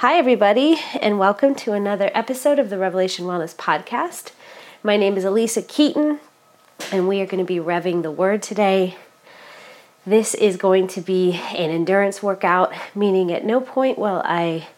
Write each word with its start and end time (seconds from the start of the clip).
Hi, 0.00 0.18
everybody, 0.18 0.78
and 1.00 1.18
welcome 1.18 1.54
to 1.54 1.72
another 1.72 2.10
episode 2.12 2.58
of 2.58 2.68
the 2.68 2.76
Revelation 2.76 3.24
Wellness 3.24 3.56
Podcast. 3.56 4.32
My 4.82 4.98
name 4.98 5.16
is 5.16 5.24
Alisa 5.24 5.66
Keeton, 5.66 6.20
and 6.92 7.08
we 7.08 7.22
are 7.22 7.26
going 7.26 7.42
to 7.42 7.46
be 7.46 7.56
revving 7.56 8.02
the 8.02 8.10
word 8.10 8.42
today. 8.42 8.98
This 10.06 10.34
is 10.34 10.58
going 10.58 10.88
to 10.88 11.00
be 11.00 11.40
an 11.56 11.70
endurance 11.70 12.22
workout, 12.22 12.74
meaning 12.94 13.32
at 13.32 13.46
no 13.46 13.58
point 13.58 13.96
will 13.96 14.20
I 14.22 14.68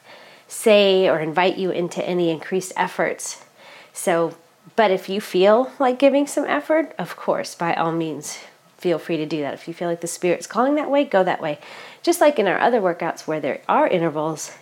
say 0.47 1.09
or 1.09 1.19
invite 1.19 1.59
you 1.59 1.73
into 1.73 2.01
any 2.09 2.31
increased 2.31 2.73
efforts. 2.77 3.45
So, 3.93 4.37
but 4.77 4.93
if 4.93 5.09
you 5.09 5.21
feel 5.21 5.73
like 5.81 5.99
giving 5.99 6.29
some 6.29 6.45
effort, 6.45 6.95
of 6.97 7.17
course, 7.17 7.57
by 7.57 7.75
all 7.75 7.91
means, 7.91 8.39
feel 8.77 9.01
free 9.01 9.17
to 9.17 9.27
do 9.27 9.41
that. 9.41 9.55
If 9.55 9.67
you 9.67 9.75
feel 9.75 9.89
like 9.89 10.01
the 10.01 10.07
Spirit's 10.07 10.47
calling 10.47 10.77
that 10.77 10.93
way, 10.93 11.03
go 11.03 11.25
that 11.25 11.43
way. 11.43 11.59
Just 12.05 12.21
like 12.21 12.39
in 12.39 12.47
our 12.47 12.61
other 12.61 12.81
workouts 12.81 13.27
where 13.27 13.41
there 13.41 13.63
are 13.69 13.89
intervals 13.89 14.53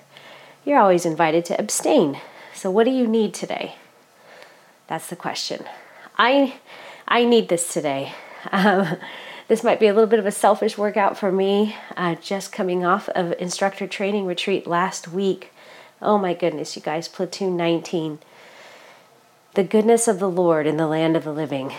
you're 0.66 0.80
always 0.80 1.06
invited 1.06 1.44
to 1.46 1.58
abstain. 1.58 2.20
So, 2.52 2.70
what 2.70 2.84
do 2.84 2.90
you 2.90 3.06
need 3.06 3.32
today? 3.32 3.76
That's 4.88 5.06
the 5.06 5.16
question. 5.16 5.64
I, 6.18 6.56
I 7.06 7.24
need 7.24 7.48
this 7.48 7.72
today. 7.72 8.12
Um, 8.50 8.96
this 9.48 9.62
might 9.62 9.80
be 9.80 9.86
a 9.86 9.94
little 9.94 10.08
bit 10.08 10.18
of 10.18 10.26
a 10.26 10.32
selfish 10.32 10.76
workout 10.76 11.16
for 11.16 11.30
me. 11.30 11.76
Uh, 11.96 12.16
just 12.16 12.52
coming 12.52 12.84
off 12.84 13.08
of 13.10 13.32
instructor 13.38 13.86
training 13.86 14.26
retreat 14.26 14.66
last 14.66 15.08
week. 15.08 15.52
Oh 16.02 16.18
my 16.18 16.34
goodness, 16.34 16.74
you 16.74 16.82
guys, 16.82 17.08
platoon 17.08 17.56
19. 17.56 18.18
The 19.54 19.64
goodness 19.64 20.08
of 20.08 20.18
the 20.18 20.28
Lord 20.28 20.66
in 20.66 20.76
the 20.76 20.86
land 20.86 21.16
of 21.16 21.24
the 21.24 21.32
living. 21.32 21.72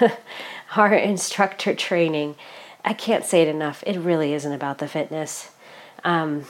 Our 0.76 0.94
instructor 0.94 1.74
training. 1.74 2.36
I 2.84 2.94
can't 2.94 3.24
say 3.24 3.42
it 3.42 3.48
enough. 3.48 3.84
It 3.86 3.98
really 3.98 4.32
isn't 4.32 4.52
about 4.52 4.78
the 4.78 4.88
fitness. 4.88 5.50
Um, 6.04 6.46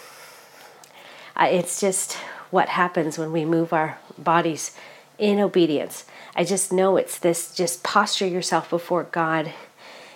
it's 1.49 1.81
just 1.81 2.15
what 2.51 2.69
happens 2.69 3.19
when 3.19 3.33
we 3.33 3.45
move 3.45 3.73
our 3.73 3.99
bodies 4.19 4.77
in 5.19 5.39
obedience. 5.39 6.05
I 6.35 6.45
just 6.45 6.73
know 6.73 6.97
it's 6.97 7.19
this 7.19 7.55
just 7.55 7.83
posture 7.83 8.27
yourself 8.27 8.71
before 8.71 9.05
God 9.05 9.53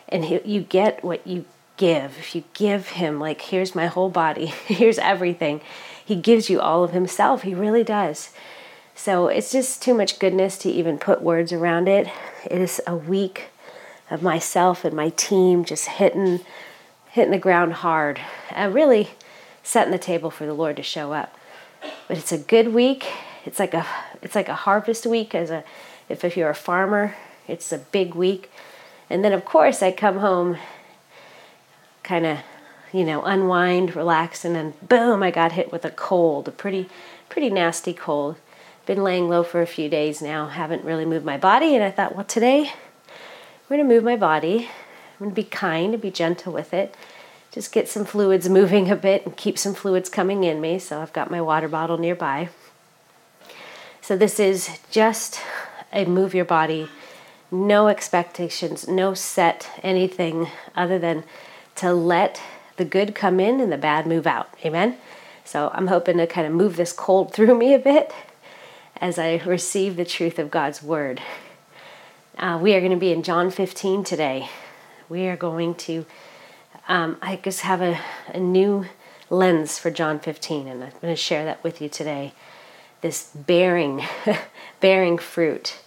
and 0.09 0.25
you 0.45 0.61
get 0.61 1.05
what 1.05 1.27
you 1.27 1.45
give. 1.77 2.19
If 2.19 2.35
you 2.35 2.45
give 2.55 2.91
Him, 2.91 3.19
like, 3.19 3.41
here's 3.41 3.75
my 3.75 3.87
whole 3.87 4.11
body, 4.11 4.47
here's 4.67 4.99
everything, 4.99 5.61
He 6.05 6.17
gives 6.17 6.49
you 6.49 6.61
all 6.61 6.85
of 6.85 6.93
Himself. 6.93 7.43
He 7.43 7.55
really 7.55 7.85
does. 7.85 8.31
So 8.95 9.27
it's 9.27 9.51
just 9.51 9.83
too 9.83 9.95
much 9.95 10.19
goodness 10.19 10.57
to 10.59 10.71
even 10.71 10.99
put 10.99 11.21
words 11.21 11.53
around 11.53 11.89
it. 11.89 12.09
It 12.45 12.61
is 12.61 12.81
a 12.87 12.97
week 12.97 13.49
of 14.11 14.23
myself 14.23 14.85
and 14.85 14.95
my 14.95 15.09
team 15.11 15.65
just 15.65 15.87
hitting 15.87 16.41
hitting 17.11 17.33
the 17.33 17.39
ground 17.39 17.75
hard. 17.75 18.21
Uh, 18.51 18.69
really 18.73 19.11
setting 19.65 19.91
the 19.91 19.99
table 19.99 20.31
for 20.31 20.47
the 20.47 20.55
Lord 20.55 20.77
to 20.77 20.85
show 20.85 21.13
up. 21.13 21.37
But 22.07 22.19
it's 22.19 22.31
a 22.31 22.39
good 22.39 22.73
week. 22.73 23.05
It's 23.45 23.59
like 23.59 23.75
a 23.75 23.85
it's 24.23 24.37
like 24.37 24.49
a 24.49 24.55
harvest 24.55 25.05
week 25.05 25.35
as 25.35 25.51
a 25.51 25.65
if, 26.09 26.25
if 26.25 26.37
you're 26.37 26.51
a 26.51 26.55
farmer, 26.55 27.17
it's 27.49 27.73
a 27.73 27.79
big 27.79 28.15
week. 28.15 28.51
And 29.11 29.25
then 29.25 29.33
of 29.33 29.45
course 29.45 29.83
I 29.83 29.91
come 29.91 30.19
home 30.19 30.59
kind 32.05 32.25
of 32.25 32.39
you 32.95 33.05
know, 33.05 33.25
unwind, 33.25 33.97
relax, 33.97 34.45
and 34.45 34.55
then 34.55 34.73
boom, 34.81 35.21
I 35.21 35.33
got 35.33 35.51
hit 35.51 35.73
with 35.73 35.85
a 35.85 35.91
cold, 35.91 36.47
a 36.47 36.53
pretty, 36.53 36.89
pretty 37.29 37.51
nasty 37.51 37.93
cold. 37.93 38.37
Been 38.87 39.03
laying 39.03 39.29
low 39.29 39.43
for 39.43 39.61
a 39.61 39.67
few 39.67 39.89
days 39.89 40.23
now, 40.23 40.47
haven't 40.47 40.85
really 40.85 41.05
moved 41.05 41.25
my 41.25 41.37
body, 41.37 41.75
and 41.75 41.83
I 41.83 41.91
thought, 41.91 42.15
well, 42.15 42.25
today 42.25 42.69
I'm 42.69 43.69
going 43.69 43.81
to 43.81 43.95
move 43.95 44.05
my 44.05 44.15
body. 44.15 44.69
I'm 45.15 45.19
going 45.19 45.31
to 45.33 45.35
be 45.35 45.43
kind 45.43 45.93
and 45.93 46.01
be 46.01 46.13
gentle 46.13 46.53
with 46.53 46.73
it 46.73 46.95
just 47.55 47.71
get 47.71 47.89
some 47.89 48.05
fluids 48.05 48.49
moving 48.49 48.91
a 48.91 48.97
bit 48.97 49.25
and 49.25 49.37
keep 49.37 49.57
some 49.57 49.75
fluids 49.75 50.09
coming 50.09 50.43
in 50.43 50.61
me. 50.61 50.77
So 50.81 51.01
I've 51.01 51.13
got 51.13 51.31
my 51.31 51.41
water 51.41 51.69
bottle 51.69 51.97
nearby. 51.97 52.49
So 54.01 54.17
this 54.17 54.41
is 54.41 54.81
just 54.91 55.39
a 55.93 56.05
move 56.05 56.35
your 56.35 56.45
body, 56.45 56.89
no 57.53 57.87
expectations, 57.87 58.89
no 58.89 59.15
set 59.15 59.71
anything 59.85 60.49
other 60.75 60.99
than 60.99 61.23
to 61.77 61.95
let 61.95 62.43
the 62.77 62.85
good 62.85 63.15
come 63.15 63.39
in 63.39 63.61
and 63.61 63.71
the 63.71 63.79
bad 63.79 64.05
move 64.05 64.27
out. 64.27 64.53
Amen. 64.65 64.97
So 65.45 65.71
I'm 65.73 65.87
hoping 65.87 66.17
to 66.17 66.27
kind 66.27 66.49
of 66.49 66.53
move 66.53 66.75
this 66.75 66.93
cold 66.93 67.33
through 67.35 67.57
me 67.57 67.73
a 67.73 67.79
bit 67.79 68.13
as 68.97 69.17
I 69.17 69.37
receive 69.47 69.95
the 69.95 70.05
truth 70.05 70.41
of 70.41 70.51
God's 70.51 70.83
word. 70.83 71.23
Uh, 72.37 72.59
we 72.61 72.75
are 72.75 72.81
going 72.81 72.91
to 72.91 72.99
be 72.99 73.13
in 73.13 73.23
John 73.23 73.53
15 73.53 74.03
today. 74.03 74.49
We 75.09 75.29
are 75.29 75.37
going 75.37 75.77
to 75.77 76.05
um, 76.89 77.17
I 77.23 77.37
just 77.37 77.61
have 77.61 77.81
a, 77.81 77.99
a 78.29 78.39
new 78.39 78.87
lens 79.31 79.79
for 79.79 79.91
John 79.91 80.19
15, 80.19 80.69
and 80.69 80.85
I'm 80.85 80.91
going 81.01 81.15
to 81.15 81.17
share 81.17 81.45
that 81.45 81.63
with 81.65 81.81
you 81.81 81.89
today. 81.89 82.33
This 83.01 83.31
bearing, 83.35 84.03
bearing 84.81 85.19
fruit, 85.19 85.79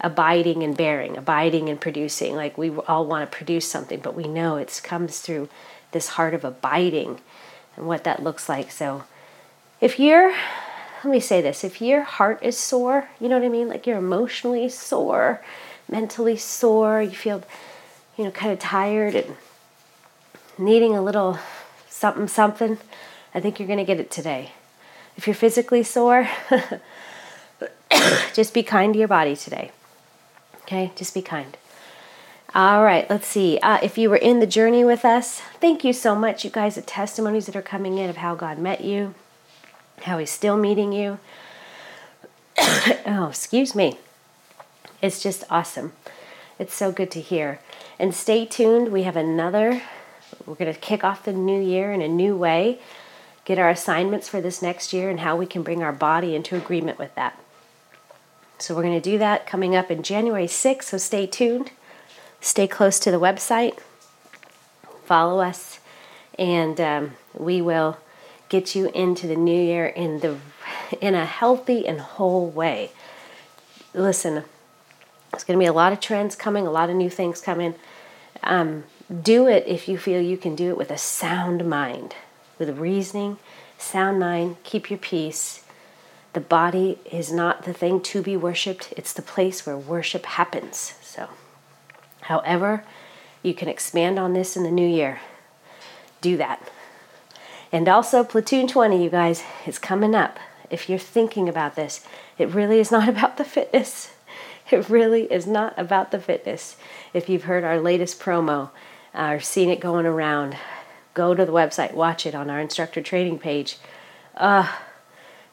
abiding 0.00 0.62
and 0.62 0.76
bearing, 0.76 1.16
abiding 1.16 1.68
and 1.68 1.80
producing. 1.80 2.36
Like 2.36 2.56
we 2.56 2.70
all 2.70 3.06
want 3.06 3.30
to 3.30 3.36
produce 3.36 3.68
something, 3.68 4.00
but 4.00 4.14
we 4.14 4.28
know 4.28 4.56
it 4.56 4.80
comes 4.82 5.20
through 5.20 5.48
this 5.92 6.08
heart 6.08 6.34
of 6.34 6.44
abiding 6.44 7.20
and 7.76 7.86
what 7.86 8.04
that 8.04 8.22
looks 8.22 8.48
like. 8.48 8.70
So 8.70 9.04
if 9.80 9.98
you're, 9.98 10.34
let 11.04 11.10
me 11.10 11.20
say 11.20 11.40
this, 11.40 11.64
if 11.64 11.80
your 11.80 12.02
heart 12.02 12.42
is 12.42 12.58
sore, 12.58 13.08
you 13.20 13.28
know 13.28 13.38
what 13.38 13.44
I 13.44 13.50
mean? 13.50 13.68
Like 13.68 13.86
you're 13.86 13.98
emotionally 13.98 14.68
sore, 14.68 15.42
mentally 15.88 16.36
sore, 16.36 17.02
you 17.02 17.10
feel, 17.10 17.42
you 18.16 18.24
know, 18.24 18.30
kind 18.30 18.52
of 18.52 18.58
tired 18.58 19.14
and 19.14 19.36
needing 20.58 20.94
a 20.94 21.02
little 21.02 21.38
something 21.88 22.28
something, 22.28 22.78
I 23.34 23.40
think 23.40 23.58
you're 23.58 23.66
going 23.66 23.78
to 23.78 23.84
get 23.84 24.00
it 24.00 24.10
today. 24.10 24.52
If 25.16 25.26
you're 25.26 25.34
physically 25.34 25.82
sore, 25.82 26.28
just 28.34 28.52
be 28.52 28.62
kind 28.62 28.92
to 28.92 28.98
your 28.98 29.08
body 29.08 29.34
today. 29.34 29.72
Okay, 30.62 30.92
just 30.94 31.14
be 31.14 31.22
kind. 31.22 31.56
All 32.54 32.84
right, 32.84 33.08
let's 33.10 33.26
see. 33.26 33.58
Uh, 33.58 33.78
if 33.82 33.98
you 33.98 34.08
were 34.08 34.16
in 34.16 34.40
the 34.40 34.46
journey 34.46 34.84
with 34.84 35.04
us, 35.04 35.40
thank 35.60 35.84
you 35.84 35.92
so 35.92 36.14
much, 36.14 36.44
you 36.44 36.50
guys, 36.50 36.74
the 36.74 36.82
testimonies 36.82 37.46
that 37.46 37.56
are 37.56 37.62
coming 37.62 37.98
in 37.98 38.08
of 38.08 38.18
how 38.18 38.34
God 38.34 38.58
met 38.58 38.82
you, 38.82 39.14
how 40.02 40.18
He's 40.18 40.30
still 40.30 40.56
meeting 40.56 40.92
you. 40.92 41.18
oh, 42.58 43.26
excuse 43.28 43.74
me. 43.74 43.98
It's 45.02 45.22
just 45.22 45.44
awesome. 45.50 45.92
It's 46.58 46.74
so 46.74 46.90
good 46.90 47.10
to 47.12 47.20
hear. 47.20 47.60
And 47.98 48.14
stay 48.14 48.46
tuned. 48.46 48.90
We 48.90 49.02
have 49.02 49.16
another 49.16 49.82
we're 50.44 50.54
going 50.54 50.72
to 50.72 50.78
kick 50.78 51.04
off 51.04 51.24
the 51.24 51.32
new 51.32 51.60
year 51.60 51.92
in 51.92 52.00
a 52.00 52.08
new 52.08 52.36
way, 52.36 52.80
get 53.44 53.58
our 53.58 53.70
assignments 53.70 54.28
for 54.28 54.40
this 54.40 54.62
next 54.62 54.92
year, 54.92 55.10
and 55.10 55.20
how 55.20 55.36
we 55.36 55.46
can 55.46 55.62
bring 55.62 55.82
our 55.82 55.92
body 55.92 56.34
into 56.34 56.56
agreement 56.56 56.98
with 56.98 57.14
that. 57.14 57.38
So, 58.58 58.74
we're 58.74 58.82
going 58.82 59.00
to 59.00 59.10
do 59.10 59.18
that 59.18 59.46
coming 59.46 59.76
up 59.76 59.90
in 59.90 60.02
January 60.02 60.46
6th, 60.46 60.84
so 60.84 60.98
stay 60.98 61.26
tuned. 61.26 61.72
Stay 62.40 62.66
close 62.66 62.98
to 63.00 63.10
the 63.10 63.18
website, 63.18 63.78
follow 65.04 65.40
us, 65.40 65.80
and 66.38 66.80
um, 66.80 67.12
we 67.34 67.60
will 67.60 67.98
get 68.48 68.74
you 68.74 68.88
into 68.90 69.26
the 69.26 69.36
new 69.36 69.60
year 69.60 69.86
in 69.86 70.20
the 70.20 70.38
in 71.00 71.14
a 71.14 71.24
healthy 71.24 71.86
and 71.86 72.00
whole 72.00 72.48
way. 72.48 72.90
Listen, 73.94 74.44
there's 75.32 75.44
going 75.44 75.58
to 75.58 75.62
be 75.62 75.66
a 75.66 75.72
lot 75.72 75.92
of 75.92 76.00
trends 76.00 76.36
coming, 76.36 76.66
a 76.66 76.70
lot 76.70 76.90
of 76.90 76.96
new 76.96 77.10
things 77.10 77.40
coming. 77.40 77.74
Um, 78.42 78.84
do 79.22 79.46
it 79.46 79.64
if 79.66 79.88
you 79.88 79.98
feel 79.98 80.20
you 80.20 80.36
can 80.36 80.56
do 80.56 80.70
it 80.70 80.76
with 80.76 80.90
a 80.90 80.98
sound 80.98 81.68
mind, 81.68 82.14
with 82.58 82.78
reasoning, 82.78 83.38
sound 83.78 84.18
mind, 84.18 84.56
keep 84.64 84.90
your 84.90 84.98
peace. 84.98 85.64
The 86.32 86.40
body 86.40 86.98
is 87.10 87.32
not 87.32 87.64
the 87.64 87.72
thing 87.72 88.00
to 88.02 88.22
be 88.22 88.36
worshiped, 88.36 88.92
it's 88.96 89.12
the 89.12 89.22
place 89.22 89.64
where 89.64 89.76
worship 89.76 90.26
happens. 90.26 90.94
So, 91.02 91.28
however, 92.22 92.84
you 93.42 93.54
can 93.54 93.68
expand 93.68 94.18
on 94.18 94.32
this 94.32 94.56
in 94.56 94.64
the 94.64 94.70
new 94.70 94.86
year. 94.86 95.20
Do 96.20 96.36
that. 96.36 96.68
And 97.72 97.88
also, 97.88 98.24
Platoon 98.24 98.66
20, 98.66 99.02
you 99.02 99.10
guys, 99.10 99.42
is 99.66 99.78
coming 99.78 100.14
up. 100.14 100.38
If 100.68 100.88
you're 100.88 100.98
thinking 100.98 101.48
about 101.48 101.76
this, 101.76 102.04
it 102.38 102.48
really 102.48 102.80
is 102.80 102.90
not 102.90 103.08
about 103.16 103.36
the 103.36 103.44
fitness. 103.44 104.12
It 104.70 104.88
really 104.88 105.24
is 105.32 105.46
not 105.46 105.78
about 105.78 106.10
the 106.10 106.18
fitness. 106.18 106.76
If 107.14 107.28
you've 107.28 107.44
heard 107.44 107.62
our 107.62 107.80
latest 107.80 108.20
promo, 108.20 108.70
or 109.16 109.40
seen 109.40 109.70
it 109.70 109.80
going 109.80 110.06
around, 110.06 110.56
go 111.14 111.34
to 111.34 111.44
the 111.44 111.52
website, 111.52 111.94
watch 111.94 112.26
it 112.26 112.34
on 112.34 112.50
our 112.50 112.60
instructor 112.60 113.00
training 113.00 113.38
page. 113.38 113.78
Uh, 114.36 114.70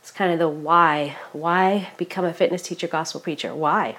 it's 0.01 0.11
kind 0.11 0.33
of 0.33 0.39
the 0.39 0.49
why. 0.49 1.15
Why 1.31 1.89
become 1.97 2.25
a 2.25 2.33
fitness 2.33 2.61
teacher, 2.61 2.87
gospel 2.87 3.21
preacher? 3.21 3.55
Why? 3.55 3.97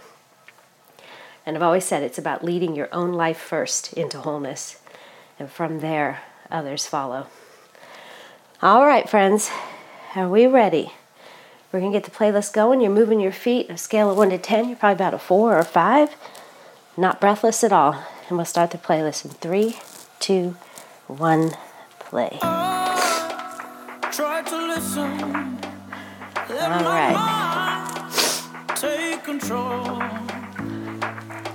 And 1.47 1.57
I've 1.57 1.63
always 1.63 1.85
said 1.85 2.03
it's 2.03 2.19
about 2.19 2.45
leading 2.45 2.77
your 2.77 2.89
own 2.93 3.13
life 3.13 3.39
first 3.39 3.93
into 3.95 4.19
wholeness, 4.19 4.81
and 5.39 5.51
from 5.51 5.81
there, 5.81 6.21
others 6.51 6.87
follow. 6.87 7.27
All 8.63 8.87
right, 8.87 9.09
friends, 9.09 9.51
are 10.15 10.29
we 10.29 10.47
ready? 10.47 10.93
We're 11.73 11.81
to 11.81 11.91
get 11.91 12.05
the 12.05 12.11
playlist 12.11 12.53
going. 12.53 12.81
You're 12.81 12.91
moving 12.91 13.19
your 13.19 13.33
feet. 13.33 13.69
A 13.69 13.77
scale 13.77 14.11
of 14.11 14.17
1 14.17 14.31
to 14.31 14.39
10, 14.39 14.69
you're 14.69 14.77
probably 14.77 14.95
about 14.95 15.15
a 15.15 15.19
4 15.19 15.59
or 15.59 15.65
5. 15.65 16.17
Not 16.97 17.21
breathless 17.21 17.65
at 17.65 17.73
all 17.73 18.05
and 18.29 18.37
we'll 18.39 18.45
start 18.45 18.71
the 18.71 18.79
playlist 18.79 19.25
in 19.25 19.31
three, 19.33 19.77
two, 20.21 20.57
one, 21.07 21.53
play. 21.99 22.39
Try 22.41 24.43
to 24.47 24.67
listen, 24.67 25.59
All 26.51 26.85
right. 26.85 27.17
Take 28.77 29.25
control. 29.25 29.85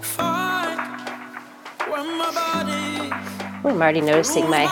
Fight 0.01 0.77
when 1.88 2.18
my 2.18 2.31
body, 2.33 3.12
Ooh, 3.66 3.69
I'm 3.71 3.81
already 3.81 4.01
noticing 4.01 4.50
my 4.50 4.66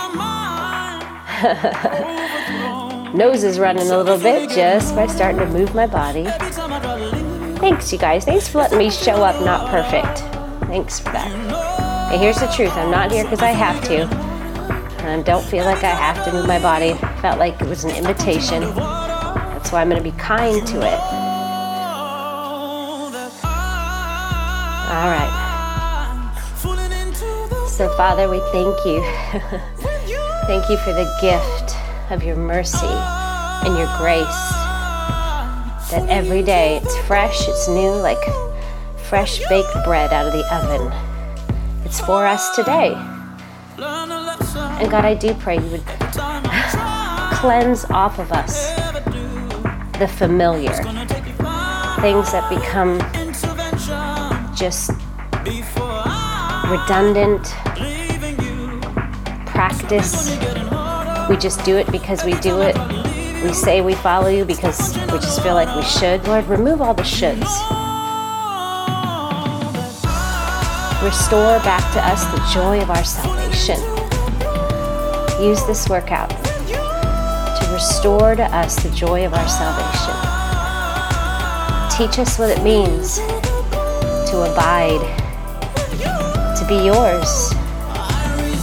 nose 3.16 3.44
is 3.44 3.60
running 3.60 3.88
a 3.90 3.98
little 3.98 4.18
bit 4.18 4.50
just 4.50 4.96
by 4.96 5.06
starting 5.08 5.40
to 5.40 5.46
move 5.48 5.74
my 5.76 5.86
body. 5.88 6.26
Every 6.26 6.52
time 6.52 6.74
I 6.74 6.80
try 6.80 6.98
to 6.98 7.06
leave, 7.06 7.58
Thanks, 7.60 7.92
you 7.92 7.98
guys. 8.00 8.24
Thanks 8.26 8.48
for 8.48 8.60
letting 8.60 8.78
me 8.78 8.90
show 8.92 9.24
up 9.24 9.44
not 9.44 9.68
perfect. 9.70 10.20
Thanks 10.68 11.00
for 11.00 11.12
that. 11.12 11.47
And 12.10 12.22
here's 12.22 12.40
the 12.40 12.48
truth 12.48 12.72
I'm 12.76 12.90
not 12.90 13.12
here 13.12 13.24
because 13.24 13.42
I 13.42 13.52
have 13.52 13.84
to. 13.86 14.04
And 15.04 15.22
I 15.22 15.24
don't 15.24 15.46
feel 15.46 15.66
like 15.66 15.84
I 15.84 15.90
have 15.90 16.24
to 16.26 16.32
move 16.34 16.48
my 16.48 16.60
body. 16.60 16.94
Felt 17.22 17.38
like 17.40 17.62
it 17.62 17.68
was 17.68 17.84
an 17.84 17.92
invitation. 17.92 18.62
That's 18.76 19.72
why 19.72 19.82
I'm 19.82 19.90
going 19.90 20.02
to 20.02 20.10
be 20.12 20.18
kind 20.18 20.66
to 20.68 20.78
it. 20.78 21.00
I- 23.44 24.90
All 24.90 25.10
right. 25.10 25.34
So, 27.68 27.90
Father, 27.96 28.28
we 28.30 28.40
thank 28.52 28.86
you. 28.86 29.02
thank 30.48 30.70
you 30.70 30.78
for 30.78 30.94
the 30.94 31.06
gift 31.22 31.76
of 32.10 32.24
your 32.24 32.36
mercy 32.38 32.88
and 32.88 33.78
your 33.78 33.88
grace. 33.98 34.26
That 35.92 36.06
every 36.10 36.42
day 36.42 36.78
it's 36.82 36.98
fresh, 37.00 37.48
it's 37.48 37.68
new, 37.68 37.92
like 37.92 38.18
fresh 39.10 39.40
baked 39.48 39.74
bread 39.86 40.12
out 40.12 40.26
of 40.26 40.34
the 40.34 40.44
oven. 40.56 40.92
It's 41.88 42.02
for 42.02 42.28
us 42.28 42.54
today. 42.54 42.92
And 43.78 44.92
God, 44.92 45.06
I 45.06 45.14
do 45.14 45.34
pray 45.36 45.56
you 45.56 45.70
would 45.70 45.86
cleanse 47.40 47.86
off 47.86 48.20
of 48.20 48.34
us 48.34 48.76
the 49.98 50.06
familiar, 50.18 50.74
things 52.02 52.30
that 52.34 52.50
become 52.50 53.00
just 54.54 54.90
redundant 56.70 57.46
practice. 59.46 60.38
We 61.30 61.38
just 61.38 61.64
do 61.64 61.78
it 61.78 61.90
because 61.90 62.26
we 62.26 62.34
do 62.42 62.60
it. 62.60 62.76
We 63.46 63.54
say 63.54 63.80
we 63.80 63.96
follow 63.96 64.28
you 64.28 64.44
because 64.44 64.94
we 64.98 65.20
just 65.20 65.42
feel 65.42 65.54
like 65.54 65.74
we 65.74 65.84
should. 65.84 66.28
Lord, 66.28 66.48
remove 66.48 66.82
all 66.82 66.94
the 66.94 67.04
shoulds. 67.04 67.87
Restore 71.04 71.60
back 71.60 71.94
to 71.94 72.04
us 72.04 72.26
the 72.26 72.42
joy 72.52 72.82
of 72.82 72.90
our 72.90 73.04
salvation. 73.04 73.80
Use 75.40 75.64
this 75.68 75.88
workout 75.88 76.30
to 76.32 77.70
restore 77.72 78.36
to 78.36 78.44
us 78.44 78.82
the 78.82 78.90
joy 78.90 79.24
of 79.24 79.34
our 79.36 79.48
salvation. 79.48 80.16
Teach 81.96 82.18
us 82.18 82.40
what 82.40 82.50
it 82.50 82.64
means 82.64 83.18
to 83.18 84.52
abide, 84.52 85.00
to 86.58 86.66
be 86.68 86.76
yours, 86.86 87.50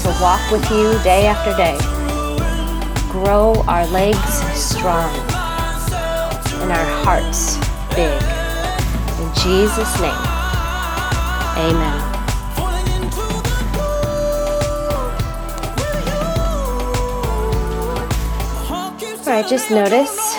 to 0.03 0.09
walk 0.21 0.51
with 0.51 0.69
you 0.73 0.99
day 1.05 1.27
after 1.27 1.57
day. 1.57 1.79
Grow 3.13 3.63
our 3.69 3.87
legs 3.87 4.19
strong 4.59 5.15
and 6.61 6.73
our 6.73 7.05
hearts 7.05 7.59
big. 7.95 8.21
In 9.23 9.33
Jesus' 9.41 10.01
name, 10.01 10.13
amen. 11.57 12.04
Right, 19.35 19.49
just 19.49 19.69
notice. 19.69 20.37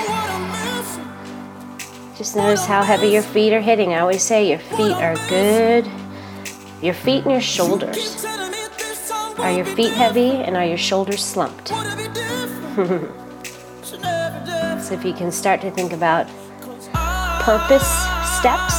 Just 2.17 2.37
notice 2.37 2.65
how 2.65 2.81
heavy 2.81 3.09
your 3.09 3.23
feet 3.23 3.51
are 3.51 3.59
hitting. 3.59 3.93
I 3.93 3.99
always 3.99 4.23
say 4.23 4.47
your 4.47 4.59
feet 4.59 4.93
are 4.93 5.17
good. 5.27 5.85
Your 6.81 6.93
feet 6.93 7.23
and 7.23 7.31
your 7.33 7.41
shoulders. 7.41 8.23
Are 9.37 9.51
your 9.51 9.65
feet 9.65 9.91
heavy 9.91 10.29
and 10.29 10.55
are 10.55 10.63
your 10.63 10.77
shoulders 10.77 11.21
slumped? 11.21 11.73
So 14.81 14.93
if 14.93 15.03
you 15.03 15.13
can 15.13 15.29
start 15.29 15.59
to 15.61 15.71
think 15.71 15.91
about 15.91 16.27
purpose 17.41 17.85
steps, 18.37 18.75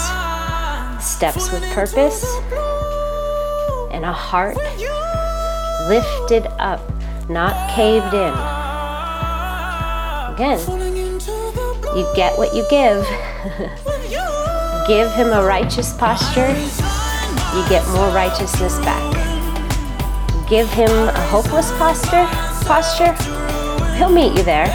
steps 1.04 1.52
with 1.52 1.62
purpose, 1.74 2.24
and 3.92 4.02
a 4.04 4.12
heart 4.12 4.56
lifted 5.90 6.46
up, 6.58 6.80
not 7.28 7.70
caved 7.74 8.14
in. 8.14 8.55
Again, 10.36 10.60
you 11.96 12.06
get 12.14 12.36
what 12.36 12.54
you 12.54 12.62
give. 12.68 13.02
give 14.86 15.10
him 15.12 15.28
a 15.32 15.42
righteous 15.42 15.94
posture, 15.94 16.48
you 17.56 17.68
get 17.70 17.82
more 17.88 18.10
righteousness 18.10 18.78
back. 18.80 19.00
Give 20.46 20.68
him 20.68 20.90
a 20.90 21.20
hopeless 21.30 21.72
posture, 21.78 22.26
posture, 22.66 23.14
he'll 23.96 24.10
meet 24.10 24.36
you 24.36 24.42
there. 24.42 24.66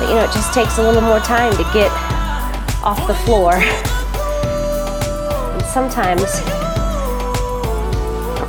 But 0.00 0.08
you 0.08 0.16
know, 0.16 0.24
it 0.24 0.32
just 0.32 0.52
takes 0.52 0.78
a 0.78 0.82
little 0.82 1.00
more 1.00 1.20
time 1.20 1.52
to 1.52 1.62
get 1.72 1.92
off 2.82 3.06
the 3.06 3.14
floor. 3.14 3.54
And 5.52 5.62
sometimes 5.66 6.40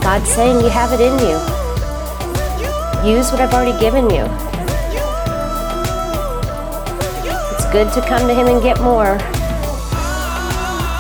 God's 0.02 0.30
saying 0.30 0.62
you 0.62 0.70
have 0.70 0.94
it 0.94 1.00
in 1.00 1.14
you. 1.20 1.38
Use 3.16 3.32
what 3.32 3.40
I've 3.40 3.54
already 3.54 3.80
given 3.80 4.10
you. 4.10 4.28
Good 7.74 7.92
to 7.92 8.02
come 8.02 8.28
to 8.28 8.36
Him 8.36 8.46
and 8.46 8.62
get 8.62 8.80
more. 8.82 9.18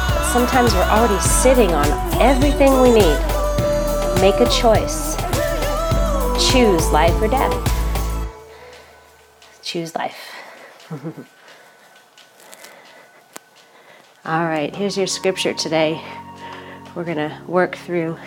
But 0.09 0.33
sometimes 0.33 0.73
we're 0.73 0.81
already 0.81 1.19
sitting 1.21 1.71
on 1.71 1.85
everything 2.19 2.81
we 2.81 2.91
need. 2.91 3.19
Make 4.19 4.39
a 4.39 4.49
choice. 4.49 5.15
Choose 6.51 6.89
life 6.89 7.13
or 7.21 7.27
death. 7.27 7.53
Choose 9.61 9.93
life. 9.95 10.17
All 14.25 14.45
right, 14.45 14.75
here's 14.75 14.97
your 14.97 15.05
scripture 15.05 15.53
today. 15.53 16.01
We're 16.95 17.03
going 17.03 17.17
to 17.17 17.39
work 17.45 17.75
through 17.75 18.17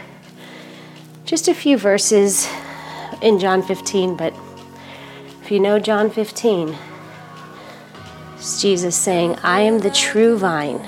just 1.24 1.48
a 1.48 1.54
few 1.54 1.78
verses 1.78 2.48
in 3.22 3.40
John 3.40 3.60
15, 3.60 4.16
but 4.16 4.32
if 5.42 5.50
you 5.50 5.58
know 5.58 5.80
John 5.80 6.10
15, 6.10 6.76
it's 8.46 8.62
Jesus 8.62 8.94
saying, 8.94 9.34
I 9.42 9.62
am 9.62 9.80
the 9.80 9.90
true 9.90 10.38
vine. 10.38 10.80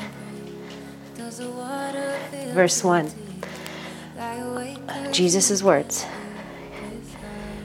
Verse 2.53 2.85
1, 2.85 3.11
Jesus' 5.11 5.61
words. 5.61 6.07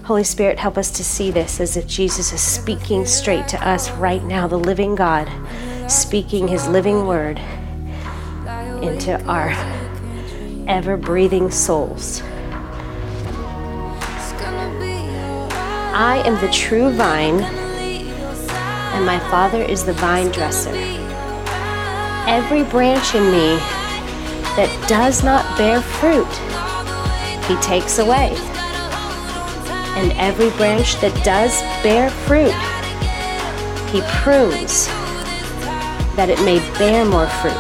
Holy 0.06 0.24
Spirit, 0.24 0.58
help 0.58 0.80
us 0.80 0.90
to 0.90 1.04
see 1.04 1.30
this 1.30 1.60
as 1.60 1.78
if 1.78 1.86
Jesus 1.86 2.34
is 2.34 2.42
speaking 2.42 3.06
straight 3.06 3.48
to 3.50 3.68
us 3.68 3.92
right 3.92 4.24
now, 4.24 4.48
the 4.48 4.58
living 4.58 4.96
God, 4.96 5.30
speaking 5.88 6.48
his 6.48 6.68
living 6.68 7.06
word 7.06 7.38
into 8.82 9.24
our 9.26 9.52
ever 10.68 10.98
breathing 10.98 11.52
souls. 11.52 12.24
I 15.96 16.24
am 16.26 16.42
the 16.42 16.52
true 16.52 16.90
vine, 16.90 17.63
and 18.94 19.06
my 19.06 19.20
Father 19.30 19.62
is 19.62 19.84
the 19.84 19.94
vine 19.94 20.30
dresser. 20.30 20.74
Every 22.28 22.64
branch 22.64 23.16
in 23.16 23.24
me 23.26 23.58
that 24.56 24.86
does 24.88 25.24
not 25.24 25.58
bear 25.58 25.82
fruit, 25.82 26.30
he 27.48 27.56
takes 27.62 28.00
away. 28.00 28.36
And 29.98 30.14
every 30.14 30.50
branch 30.52 30.96
that 31.02 31.14
does 31.26 31.62
bear 31.84 32.10
fruit, 32.10 32.54
he 33.92 34.02
prunes 34.22 34.88
that 36.16 36.30
it 36.30 36.40
may 36.46 36.60
bear 36.78 37.04
more 37.04 37.28
fruit. 37.28 37.52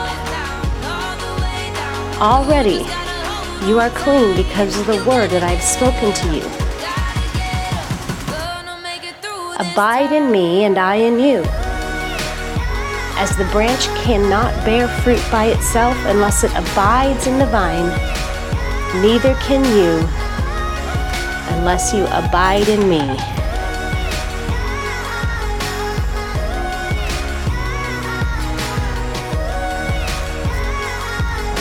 Already, 2.21 2.85
you 3.67 3.79
are 3.79 3.89
clean 3.89 4.35
because 4.35 4.79
of 4.79 4.85
the 4.85 5.03
word 5.09 5.31
that 5.31 5.43
I've 5.43 5.61
spoken 5.61 6.13
to 6.13 6.35
you. 6.35 6.62
Abide 9.59 10.11
in 10.11 10.31
me, 10.31 10.63
and 10.65 10.77
I 10.77 10.95
in 10.95 11.19
you. 11.19 11.43
As 13.15 13.37
the 13.37 13.45
branch 13.51 13.85
cannot 14.03 14.53
bear 14.65 14.87
fruit 14.87 15.23
by 15.31 15.45
itself 15.45 15.95
unless 16.07 16.43
it 16.43 16.51
abides 16.51 17.27
in 17.27 17.37
the 17.37 17.45
vine, 17.45 17.87
neither 19.01 19.35
can 19.35 19.63
you 19.77 20.05
unless 21.57 21.93
you 21.93 22.03
abide 22.05 22.67
in 22.67 22.89
me. 22.89 23.01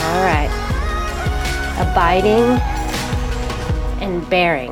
All 0.00 0.24
right. 0.24 0.50
Abiding 1.78 2.58
and 4.02 4.28
bearing. 4.30 4.71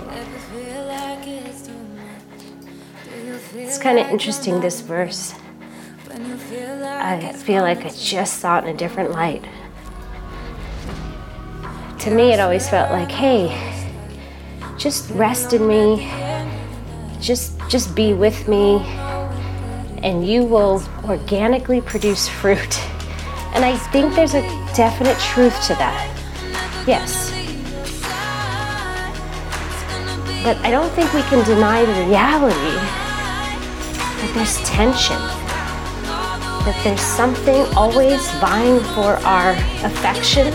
Kind 3.91 4.07
of 4.07 4.13
interesting, 4.13 4.61
this 4.61 4.83
verse. 4.83 5.35
I 6.09 7.33
feel 7.33 7.63
like 7.63 7.85
I 7.85 7.89
just 7.89 8.39
saw 8.39 8.59
it 8.59 8.65
in 8.65 8.73
a 8.73 8.79
different 8.79 9.11
light. 9.11 9.43
To 11.99 12.11
me, 12.13 12.33
it 12.33 12.39
always 12.39 12.71
felt 12.71 12.93
like, 12.93 13.11
hey, 13.11 13.51
just 14.79 15.11
rest 15.11 15.55
in 15.55 15.67
me, 15.67 16.09
just 17.21 17.59
just 17.69 17.97
be 17.97 18.15
with 18.15 18.47
me, 18.47 18.77
and 20.05 20.25
you 20.25 20.45
will 20.45 20.85
organically 21.05 21.81
produce 21.81 22.29
fruit. 22.29 22.81
And 23.53 23.65
I 23.65 23.77
think 23.77 24.15
there's 24.15 24.35
a 24.35 24.43
definite 24.77 25.19
truth 25.19 25.61
to 25.67 25.75
that. 25.75 26.07
Yes. 26.87 27.33
But 30.45 30.57
I 30.59 30.71
don't 30.71 30.93
think 30.93 31.13
we 31.13 31.23
can 31.23 31.45
deny 31.45 31.85
the 31.85 32.07
reality 32.07 33.10
that 34.21 34.33
there's 34.35 34.59
tension, 34.69 35.17
that 36.67 36.79
there's 36.85 37.01
something 37.01 37.65
always 37.75 38.31
vying 38.33 38.81
for 38.95 39.17
our 39.25 39.53
affection, 39.83 40.53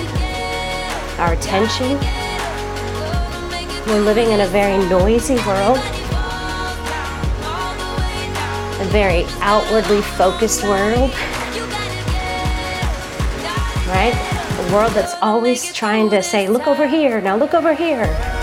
our 1.18 1.34
attention. 1.34 1.98
We're 3.88 4.02
living 4.02 4.30
in 4.30 4.42
a 4.42 4.48
very 4.48 4.78
noisy 4.88 5.36
world, 5.48 5.80
a 8.78 8.88
very 8.92 9.26
outwardly 9.42 10.02
focused 10.02 10.64
world, 10.64 11.12
right? 13.90 14.14
A 14.60 14.74
world 14.74 14.94
that's 14.94 15.16
always 15.24 15.74
trying 15.74 16.12
to 16.12 16.22
say, 16.22 16.48
look 16.48 16.68
over 16.68 16.86
here, 16.88 17.20
now 17.20 17.36
look 17.36 17.56
over 17.56 17.74
here. 17.74 18.35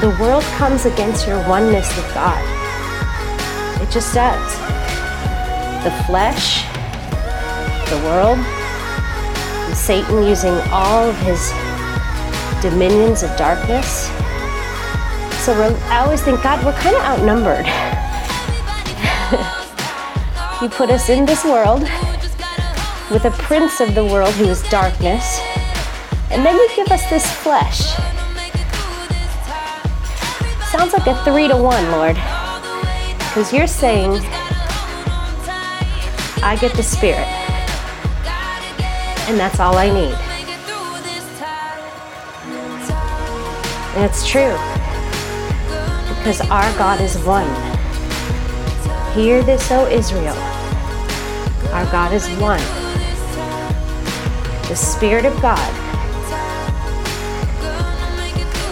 The 0.00 0.16
world 0.18 0.42
comes 0.56 0.86
against 0.86 1.26
your 1.26 1.46
oneness 1.46 1.94
with 1.94 2.14
God. 2.14 2.42
It 3.82 3.90
just 3.90 4.14
does. 4.14 4.52
The 5.84 5.90
flesh, 6.06 6.64
the 7.90 7.98
world, 8.06 8.38
and 8.38 9.76
Satan 9.76 10.22
using 10.22 10.54
all 10.70 11.06
of 11.06 11.14
his 11.18 11.52
dominions 12.62 13.22
of 13.22 13.36
darkness. 13.36 14.06
So 15.44 15.52
I 15.90 15.98
always 16.02 16.22
think, 16.22 16.42
God, 16.42 16.64
we're 16.64 16.72
kind 16.72 16.96
of 16.96 17.02
outnumbered. 17.02 17.66
you 20.62 20.70
put 20.70 20.88
us 20.88 21.10
in 21.10 21.26
this 21.26 21.44
world 21.44 21.82
with 23.10 23.26
a 23.26 23.32
prince 23.32 23.80
of 23.80 23.94
the 23.94 24.06
world 24.06 24.32
who 24.36 24.44
is 24.44 24.62
darkness, 24.70 25.40
and 26.30 26.42
then 26.42 26.56
you 26.56 26.70
give 26.74 26.88
us 26.88 27.04
this 27.10 27.30
flesh. 27.42 28.00
Sounds 30.70 30.92
like 30.92 31.08
a 31.08 31.24
three 31.24 31.48
to 31.48 31.56
one, 31.56 31.90
Lord. 31.90 32.14
Because 32.14 33.52
you're 33.52 33.66
saying, 33.66 34.20
I 36.44 36.56
get 36.60 36.72
the 36.74 36.82
Spirit, 36.84 37.26
and 39.28 39.36
that's 39.36 39.58
all 39.58 39.76
I 39.76 39.90
need. 39.90 40.14
And 43.96 44.04
it's 44.04 44.24
true. 44.28 44.56
Because 46.16 46.40
our 46.42 46.72
God 46.78 47.00
is 47.00 47.18
one. 47.24 47.50
Hear 49.12 49.42
this, 49.42 49.72
O 49.72 49.88
Israel. 49.88 50.36
Our 51.72 51.84
God 51.90 52.12
is 52.12 52.28
one. 52.38 52.60
The 54.68 54.76
Spirit 54.76 55.24
of 55.24 55.34
God 55.42 55.74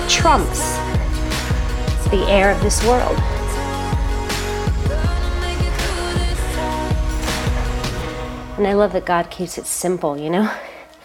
trumps 0.09 0.79
the 2.11 2.25
air 2.27 2.51
of 2.51 2.63
this 2.63 2.83
world. 2.87 3.19
And 8.57 8.67
I 8.67 8.73
love 8.73 8.93
that 8.95 9.05
God 9.05 9.31
keeps 9.31 9.59
it 9.59 9.67
simple, 9.67 10.19
you 10.19 10.31
know? 10.31 10.53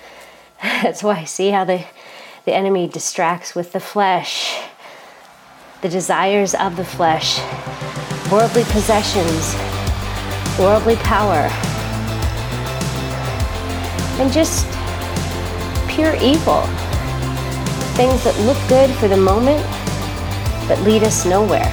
That's 0.63 1.03
why 1.03 1.17
I 1.19 1.23
see 1.25 1.49
how 1.49 1.65
the, 1.65 1.85
the 2.45 2.53
enemy 2.53 2.87
distracts 2.87 3.53
with 3.53 3.73
the 3.73 3.79
flesh, 3.79 4.59
the 5.81 5.89
desires 5.89 6.55
of 6.55 6.77
the 6.77 6.85
flesh, 6.85 7.39
worldly 8.31 8.63
possessions, 8.63 9.53
worldly 10.57 10.95
power, 10.95 11.49
and 14.19 14.31
just 14.31 14.65
pure 15.89 16.15
evil. 16.15 16.61
Things 17.93 18.23
that 18.23 18.35
look 18.45 18.57
good 18.67 18.89
for 18.95 19.07
the 19.07 19.17
moment, 19.17 19.63
but 20.67 20.79
lead 20.81 21.03
us 21.03 21.25
nowhere. 21.25 21.71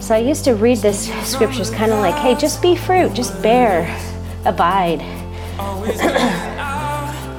So 0.00 0.14
I 0.14 0.18
used 0.18 0.44
to 0.44 0.54
read 0.54 0.78
this 0.78 1.06
scripture 1.06 1.24
scriptures 1.24 1.70
kind 1.70 1.90
of 1.90 1.98
like, 1.98 2.14
hey, 2.14 2.36
just 2.36 2.62
be 2.62 2.76
fruit, 2.76 3.12
just 3.12 3.42
bear, 3.42 3.88
abide. 4.44 5.02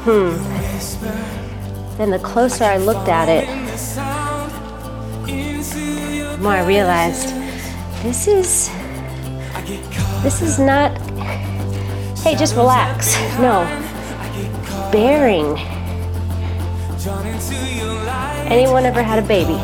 hmm. 0.03 0.35
Then 1.97 2.11
the 2.11 2.19
closer 2.19 2.65
I 2.65 2.75
looked 2.75 3.07
at 3.07 3.29
it, 3.29 3.47
the 5.25 6.43
more 6.43 6.51
I 6.51 6.65
realized 6.67 7.29
this 8.03 8.27
is 8.27 8.69
this 10.21 10.41
is 10.41 10.59
not 10.59 10.91
hey, 12.19 12.35
just 12.35 12.55
relax. 12.57 13.15
No. 13.39 13.86
Bearing. 14.91 15.57
Anyone 18.49 18.85
ever 18.85 19.03
had 19.03 19.19
a 19.19 19.27
baby? 19.27 19.57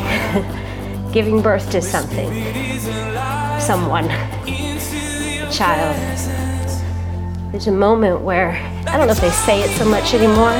Giving 1.12 1.40
birth 1.40 1.70
to 1.70 1.80
something, 1.80 2.28
someone, 3.58 4.04
a 4.04 5.48
child. 5.50 5.96
There's 7.50 7.68
a 7.68 7.72
moment 7.72 8.20
where, 8.20 8.50
I 8.86 8.98
don't 8.98 9.06
know 9.06 9.12
if 9.12 9.20
they 9.20 9.30
say 9.30 9.62
it 9.62 9.70
so 9.78 9.86
much 9.86 10.12
anymore, 10.12 10.52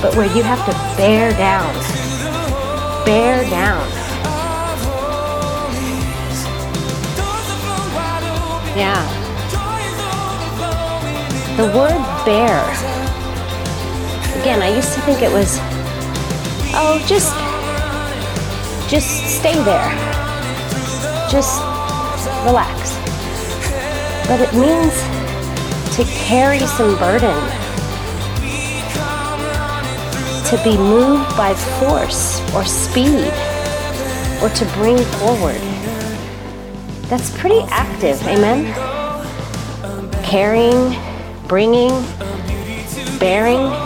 but 0.00 0.16
where 0.16 0.34
you 0.34 0.42
have 0.42 0.64
to 0.64 0.72
bear 0.96 1.32
down. 1.32 1.74
Bear 3.04 3.42
down. 3.50 3.86
Yeah. 8.78 9.20
The 11.58 11.66
word 11.76 12.24
bear. 12.24 12.93
Again, 14.44 14.60
I 14.60 14.76
used 14.76 14.92
to 14.92 15.00
think 15.00 15.22
it 15.22 15.32
was, 15.32 15.56
oh, 16.76 17.02
just 17.08 17.32
just 18.90 19.38
stay 19.40 19.54
there. 19.64 19.90
Just 21.30 21.62
relax. 22.44 22.94
But 24.28 24.42
it 24.42 24.52
means 24.52 24.92
to 25.96 26.04
carry 26.26 26.58
some 26.58 26.98
burden, 26.98 27.34
to 30.50 30.60
be 30.62 30.76
moved 30.76 31.34
by 31.38 31.54
force 31.80 32.42
or 32.54 32.66
speed, 32.66 33.32
or 34.42 34.50
to 34.50 34.66
bring 34.74 34.98
forward. 35.18 35.62
That's 37.08 37.34
pretty 37.38 37.60
active, 37.70 38.22
amen? 38.24 38.74
Carrying, 40.22 40.94
bringing, 41.48 41.92
bearing, 43.18 43.83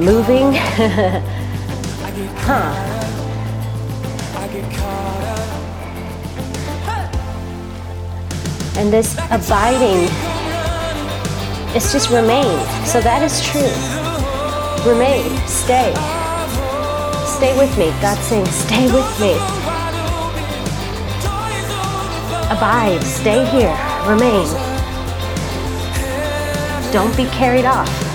moving. 0.00 0.54
huh. 2.46 2.84
And 8.76 8.92
this 8.92 9.16
abiding 9.30 10.08
is 11.74 11.92
just 11.92 12.10
remain. 12.10 12.58
So 12.86 13.00
that 13.00 13.22
is 13.22 13.42
true. 13.42 13.72
Remain, 14.88 15.36
stay. 15.48 15.92
Stay 17.26 17.58
with 17.58 17.76
me. 17.76 17.90
God's 18.00 18.20
saying, 18.20 18.46
stay 18.46 18.86
with 18.86 19.20
me. 19.20 19.34
Abide, 22.50 23.02
stay 23.02 23.44
here, 23.50 23.76
remain. 24.08 24.46
Don't 26.92 27.14
be 27.16 27.26
carried 27.26 27.64
off. 27.66 28.07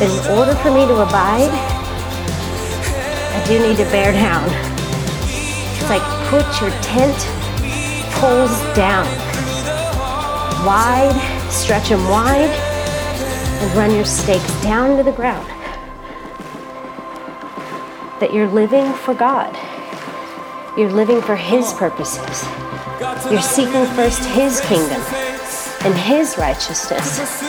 In 0.00 0.38
order 0.38 0.54
for 0.54 0.70
me 0.70 0.86
to 0.86 1.02
abide, 1.02 1.50
I 3.34 3.44
do 3.48 3.58
need 3.58 3.76
to 3.78 3.84
bear 3.86 4.12
down. 4.12 4.48
It's 5.74 5.90
like 5.90 6.02
put 6.28 6.46
your 6.60 6.70
tent 6.82 7.16
poles 8.14 8.56
down. 8.76 9.06
Wide, 10.64 11.50
stretch 11.50 11.88
them 11.88 12.08
wide, 12.08 12.48
and 12.48 13.76
run 13.76 13.92
your 13.92 14.04
stakes 14.04 14.62
down 14.62 14.96
to 14.98 15.02
the 15.02 15.10
ground. 15.10 15.48
That 18.20 18.32
you're 18.32 18.46
living 18.46 18.92
for 18.92 19.14
God. 19.14 19.52
You're 20.78 20.92
living 20.92 21.20
for 21.20 21.34
His 21.34 21.72
purposes. 21.72 22.46
You're 23.32 23.42
seeking 23.42 23.84
first 23.96 24.24
His 24.26 24.60
kingdom 24.60 25.02
and 25.84 25.92
His 25.94 26.38
righteousness. 26.38 27.42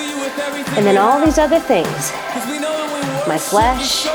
And 0.78 0.86
then 0.86 0.98
all 0.98 1.24
these 1.24 1.38
other 1.38 1.60
things 1.60 2.12
my 3.30 3.38
flesh, 3.38 4.06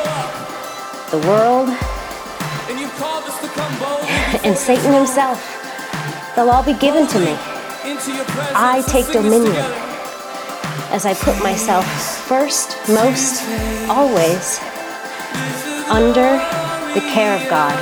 the 1.13 1.19
world, 1.29 1.69
and 4.45 4.59
Satan 4.59 4.93
himself, 4.93 5.39
they'll 6.35 6.51
all 6.51 6.65
be 6.65 6.75
given 6.75 7.07
to 7.07 7.21
me. 7.21 7.37
I 8.57 8.83
take 8.89 9.07
dominion 9.13 9.55
as 10.91 11.07
I 11.07 11.15
put 11.15 11.41
myself 11.45 11.87
first, 12.27 12.77
most, 12.89 13.45
always 13.89 14.59
under 15.89 16.43
the 16.95 17.01
care 17.15 17.37
of 17.41 17.49
God. 17.49 17.79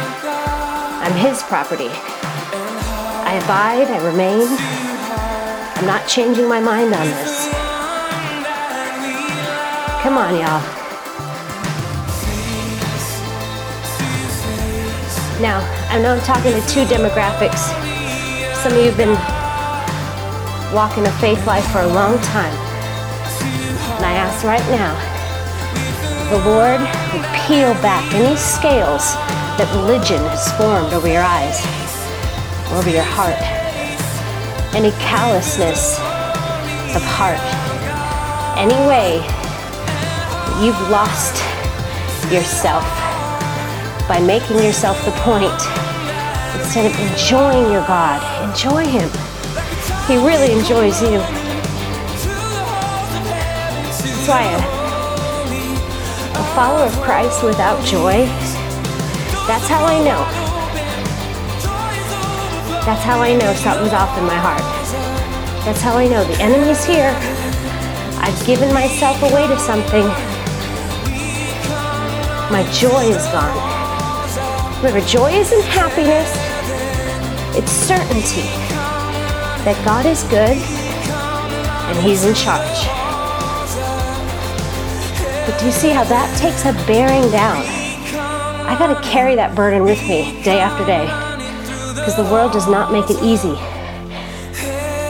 I'm 1.01 1.17
His 1.17 1.43
property. 1.45 1.89
I 1.89 3.41
abide, 3.43 3.89
I 3.89 4.05
remain. 4.05 4.49
I'm 5.79 5.87
not 5.87 6.07
changing 6.07 6.47
my 6.47 6.61
mind 6.61 6.93
on 6.93 7.07
this. 7.07 7.49
Come 10.03 10.19
on, 10.19 10.39
y'all. 10.39 10.82
Now, 15.43 15.59
I 15.91 16.01
know 16.01 16.15
I'm 16.15 16.21
talking 16.21 16.53
to 16.53 16.61
two 16.69 16.85
demographics. 16.85 17.67
Some 18.63 18.71
of 18.71 18.79
you 18.79 18.93
have 18.93 18.97
been 18.97 19.19
walking 20.73 21.05
a 21.05 21.11
faith 21.19 21.45
life 21.49 21.67
for 21.73 21.81
a 21.81 21.87
long 21.89 22.17
time. 22.21 22.55
And 23.99 24.07
I 24.07 24.13
ask 24.15 24.45
right 24.45 24.63
now, 24.71 24.95
the 26.31 26.39
Lord 26.47 26.79
would 27.11 27.27
peel 27.43 27.75
back 27.83 28.07
any 28.15 28.37
scales 28.37 29.15
that 29.59 29.67
religion 29.75 30.23
has 30.31 30.47
formed 30.55 30.95
over 30.95 31.09
your 31.09 31.27
eyes, 31.27 31.59
over 32.79 32.89
your 32.89 33.03
heart, 33.03 33.35
any 34.77 34.93
callousness 35.03 35.99
of 36.95 37.03
heart, 37.03 37.43
any 38.57 38.79
way 38.87 39.19
you've 40.63 40.79
lost 40.89 41.43
yourself 42.31 43.02
by 44.13 44.21
making 44.21 44.59
yourself 44.59 45.03
the 45.07 45.11
point 45.25 45.49
instead 46.61 46.85
of 46.85 46.93
enjoying 47.01 47.73
your 47.73 47.81
God. 47.87 48.21
Enjoy 48.47 48.85
Him. 48.85 49.09
He 50.07 50.19
really 50.21 50.53
enjoys 50.53 51.01
you. 51.01 51.17
That's 53.97 54.29
why 54.29 54.43
a, 54.53 54.59
a 56.39 56.45
follower 56.55 56.85
of 56.85 56.93
Christ 57.01 57.43
without 57.43 57.83
joy, 57.87 58.27
that's 59.49 59.67
how 59.67 59.83
I 59.87 59.97
know. 60.05 60.23
That's 62.85 63.03
how 63.03 63.19
I 63.19 63.35
know 63.35 63.55
something's 63.55 63.95
off 63.95 64.19
in 64.19 64.25
my 64.25 64.37
heart. 64.37 64.61
That's 65.65 65.81
how 65.81 65.97
I 65.97 66.07
know 66.07 66.23
the 66.23 66.39
enemy's 66.39 66.85
here. 66.85 67.17
I've 68.21 68.45
given 68.45 68.75
myself 68.75 69.23
away 69.23 69.47
to 69.47 69.59
something. 69.59 70.05
My 72.53 72.63
joy 72.75 73.05
is 73.05 73.25
gone. 73.33 73.72
Remember, 74.83 75.07
joy 75.07 75.31
isn't 75.31 75.63
happiness, 75.63 76.29
it's 77.57 77.71
certainty 77.71 78.43
that 79.63 79.81
God 79.85 80.05
is 80.07 80.25
good 80.25 80.59
and 80.59 81.99
He's 82.05 82.25
in 82.25 82.35
charge. 82.35 82.89
But 85.47 85.57
do 85.61 85.67
you 85.67 85.71
see 85.71 85.91
how 85.91 86.03
that 86.03 86.37
takes 86.37 86.65
a 86.65 86.73
bearing 86.85 87.31
down? 87.31 87.63
I 88.67 88.75
got 88.77 88.93
to 88.93 89.09
carry 89.09 89.37
that 89.37 89.55
burden 89.55 89.85
with 89.85 90.03
me 90.03 90.43
day 90.43 90.59
after 90.59 90.85
day 90.85 91.05
because 91.95 92.17
the 92.17 92.25
world 92.25 92.51
does 92.53 92.67
not 92.67 92.91
make 92.91 93.09
it 93.09 93.23
easy 93.23 93.55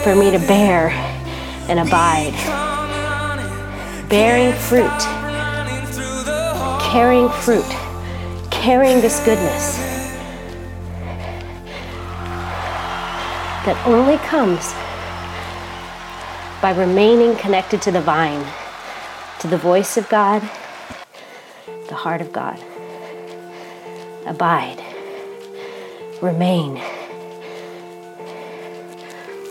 for 0.05 0.15
me 0.15 0.31
to 0.33 0.39
bear 0.47 0.91
and 1.71 1.81
abide. 1.81 2.35
Bearing 4.11 4.53
fruit, 4.53 5.01
carrying 6.93 7.31
fruit 7.31 7.65
carrying 8.63 9.01
this 9.01 9.19
goodness 9.25 9.77
that 13.67 13.77
only 13.89 14.17
comes 14.19 14.73
by 16.63 16.71
remaining 16.71 17.35
connected 17.39 17.83
to 17.83 17.91
the 17.91 18.01
vine, 18.01 18.47
to 19.41 19.49
the 19.49 19.57
voice 19.57 19.97
of 19.97 20.09
God, 20.09 20.43
the 21.89 21.97
heart 21.97 22.21
of 22.21 22.33
God. 22.33 22.57
Abide, 24.27 24.81
remain. 26.21 26.77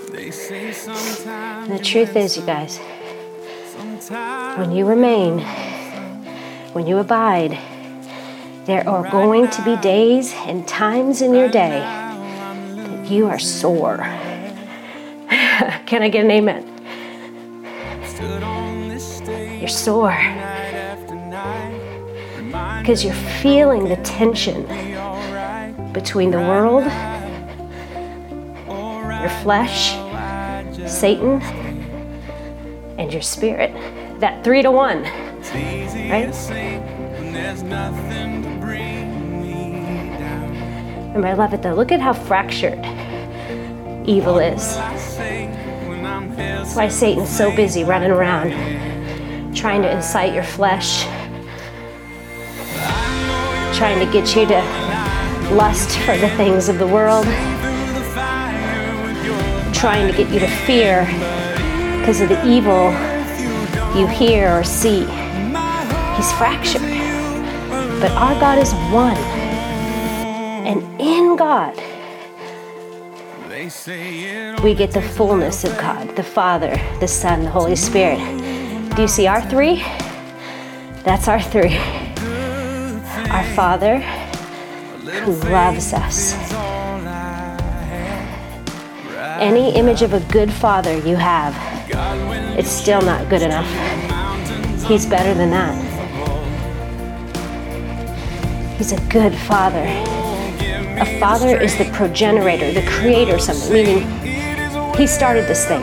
And 0.08 1.70
the 1.70 1.82
truth 1.84 2.16
is, 2.16 2.38
you 2.38 2.46
guys, 2.46 2.78
when 4.58 4.72
you 4.72 4.86
remain, 4.86 5.40
when 6.72 6.88
you 6.88 7.00
abide, 7.00 7.60
there 8.66 8.88
are 8.88 9.10
going 9.10 9.50
to 9.50 9.64
be 9.64 9.76
days 9.78 10.34
and 10.34 10.68
times 10.68 11.22
in 11.22 11.34
your 11.34 11.50
day 11.50 11.80
that 11.80 13.10
you 13.10 13.28
are 13.28 13.40
sore. 13.40 13.98
Can 15.88 16.04
I 16.04 16.10
get 16.10 16.26
an 16.26 16.32
amen? 16.32 16.68
You're 19.60 19.68
sore 19.68 20.16
because 22.82 23.04
you're 23.04 23.14
feeling 23.14 23.88
the 23.88 23.96
tension 23.98 24.64
between 25.92 26.30
the 26.32 26.40
world, 26.40 26.84
your 29.22 29.30
flesh, 29.42 29.92
Satan, 30.90 31.42
and 32.98 33.12
your 33.12 33.22
spirit. 33.22 33.72
That 34.20 34.44
three 34.44 34.62
to 34.62 34.72
one, 34.72 35.04
right? 36.10 36.32
And 41.14 41.26
I 41.26 41.34
love 41.34 41.54
it 41.54 41.62
though. 41.62 41.74
Look 41.74 41.92
at 41.92 42.00
how 42.00 42.14
fractured 42.14 42.80
evil 44.08 44.40
is. 44.40 44.76
That's 46.38 46.76
why 46.76 46.88
Satan's 46.88 47.30
so 47.30 47.56
busy 47.56 47.84
running 47.84 48.12
around 48.12 48.52
trying 49.56 49.82
to 49.82 49.92
incite 49.92 50.34
your 50.34 50.44
flesh, 50.44 51.04
trying 53.78 54.04
to 54.04 54.12
get 54.12 54.36
you 54.36 54.46
to 54.46 54.62
lust 55.54 55.98
for 56.00 56.18
the 56.18 56.30
things 56.32 56.70
of 56.70 56.80
the 56.80 56.88
world, 56.88 57.26
trying 59.74 60.10
to 60.10 60.18
get 60.18 60.32
you 60.32 60.40
to 60.40 60.48
fear 60.66 61.06
because 62.00 62.22
of 62.22 62.30
the 62.30 62.48
evil 62.48 62.92
you 64.00 64.08
hear 64.08 64.58
or 64.58 64.64
see. 64.64 65.02
He's 66.16 66.32
fractured. 66.34 66.82
But 68.00 68.12
our 68.12 68.34
God 68.40 68.58
is 68.58 68.74
one. 68.92 69.41
In 71.12 71.36
God, 71.36 71.76
we 74.64 74.74
get 74.74 74.92
the 74.92 75.02
fullness 75.02 75.66
of 75.66 75.78
God 75.78 76.16
the 76.16 76.24
Father, 76.24 76.74
the 77.02 77.08
Son, 77.08 77.44
the 77.44 77.50
Holy 77.50 77.76
Spirit. 77.76 78.18
Do 78.96 79.02
you 79.02 79.10
see 79.10 79.28
our 79.28 79.42
three? 79.50 79.84
That's 81.04 81.28
our 81.28 81.42
three. 81.42 81.76
Our 83.30 83.44
Father 83.56 83.98
who 84.00 85.34
loves 85.50 85.92
us. 85.92 86.34
Any 89.42 89.76
image 89.76 90.04
of 90.04 90.14
a 90.14 90.22
good 90.32 90.50
father 90.50 90.98
you 91.00 91.18
have, 91.18 91.54
it's 92.58 92.70
still 92.70 93.02
not 93.02 93.28
good 93.28 93.42
enough. 93.42 93.68
He's 94.88 95.06
better 95.06 95.34
than 95.34 95.50
that. 95.50 95.76
He's 98.78 98.94
a 98.94 99.02
good 99.10 99.36
father. 99.36 100.21
A 101.02 101.20
father 101.20 101.60
is 101.60 101.76
the 101.80 101.86
progenitor, 101.86 102.72
the 102.72 102.88
creator 102.88 103.40
something, 103.40 103.74
meaning 103.74 104.08
he 104.96 105.08
started 105.08 105.48
this 105.48 105.66
thing. 105.66 105.82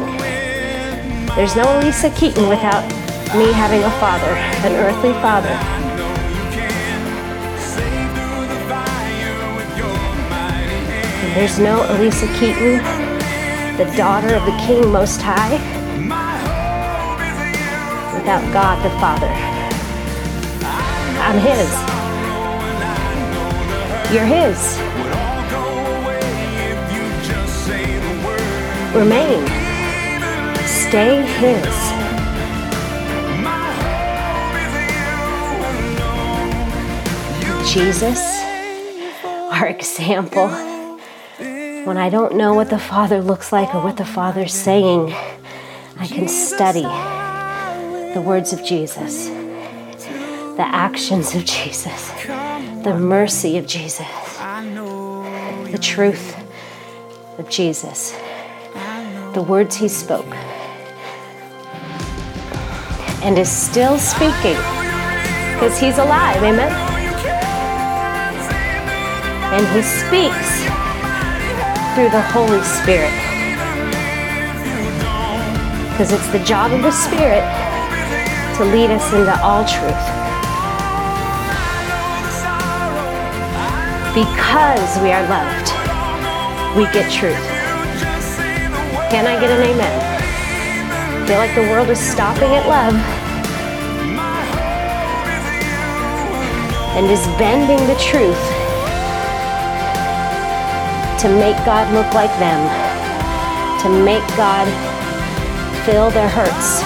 There's 1.35 1.57
no 1.57 1.65
Alisa 1.65 2.17
Keeton 2.17 2.49
without 2.49 2.85
me 3.37 3.53
having 3.53 3.83
a 3.83 3.91
father, 3.99 4.31
an 4.65 4.77
earthly 4.77 5.13
father. 5.15 5.51
There's 11.35 11.59
no 11.59 11.81
Alisa 11.81 12.33
Keeton, 12.39 12.79
the 13.77 13.93
daughter 13.97 14.37
of 14.37 14.47
the 14.47 14.57
King 14.69 14.93
Most 14.93 15.21
High, 15.21 15.55
without 18.15 18.53
God 18.53 18.85
the 18.85 18.91
Father. 19.01 19.27
I'm 21.21 21.41
His. 21.41 21.69
You're 24.15 24.25
His. 24.25 24.88
Remain. 28.95 29.47
Stay 30.67 31.23
His. 31.23 31.89
Jesus, 37.71 38.19
our 39.53 39.69
example. 39.69 40.49
When 41.39 41.99
I 41.99 42.09
don't 42.09 42.37
know 42.37 42.55
what 42.55 42.71
the 42.71 42.79
Father 42.79 43.21
looks 43.21 43.53
like 43.53 43.75
or 43.75 43.83
what 43.83 43.99
the 43.99 44.07
Father's 44.07 44.55
saying, 44.55 45.13
I 45.99 46.07
can 46.07 46.27
study 46.27 46.83
the 48.15 48.23
words 48.23 48.55
of 48.55 48.65
Jesus, 48.65 49.27
the 49.27 50.65
actions 50.67 51.35
of 51.35 51.45
Jesus, 51.45 52.11
the 52.85 52.97
mercy 52.99 53.59
of 53.59 53.67
Jesus, 53.67 54.39
the 54.39 55.79
truth 55.81 56.37
of 57.39 57.51
Jesus, 57.51 58.19
the 59.35 59.43
words 59.43 59.77
he 59.77 59.89
spoke, 59.89 60.35
and 63.23 63.39
is 63.39 63.51
still 63.51 63.99
speaking 63.99 64.57
because 65.55 65.79
he's 65.79 65.99
alive, 65.99 66.43
amen? 66.43 66.73
And 69.51 69.67
he 69.75 69.83
speaks 69.83 70.63
through 71.95 72.11
the 72.11 72.23
Holy 72.31 72.63
Spirit. 72.63 73.13
Because 75.91 76.13
it's 76.13 76.29
the 76.29 76.39
job 76.45 76.71
of 76.73 76.83
the 76.83 76.93
Spirit 76.93 77.43
to 78.57 78.65
lead 78.67 78.91
us 78.91 79.13
into 79.13 79.37
all 79.43 79.65
truth. 79.65 80.05
Because 84.15 84.99
we 85.03 85.11
are 85.11 85.27
loved, 85.29 85.73
we 86.77 86.85
get 86.93 87.11
truth. 87.11 87.58
Can 89.11 89.27
I 89.27 89.41
get 89.41 89.51
an 89.51 89.63
amen? 89.63 91.27
Feel 91.27 91.39
like 91.39 91.55
the 91.55 91.63
world 91.63 91.89
is 91.89 91.99
stopping 91.99 92.53
at 92.53 92.69
love 92.69 92.95
and 96.95 97.11
is 97.11 97.27
bending 97.39 97.87
the 97.87 97.95
truth 97.97 98.37
to 101.23 101.29
make 101.41 101.57
God 101.65 101.91
look 101.95 102.13
like 102.13 102.39
them, 102.39 102.69
to 103.81 103.89
make 104.05 104.23
God 104.37 104.69
fill 105.87 106.11
their 106.11 106.29
hurts. 106.29 106.83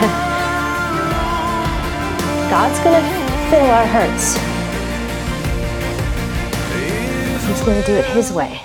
God's 2.50 2.80
going 2.80 2.98
to 2.98 3.04
fill 3.50 3.66
our 3.66 3.86
hurts. 3.86 4.38
He's 7.46 7.60
going 7.66 7.82
to 7.82 7.86
do 7.86 7.94
it 7.94 8.06
His 8.06 8.32
way. 8.32 8.62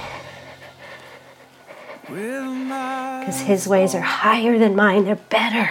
Because 2.08 3.33
His 3.46 3.68
ways 3.68 3.94
are 3.94 4.02
higher 4.02 4.58
than 4.58 4.76
mine. 4.76 5.06
They're 5.06 5.16
better. 5.16 5.70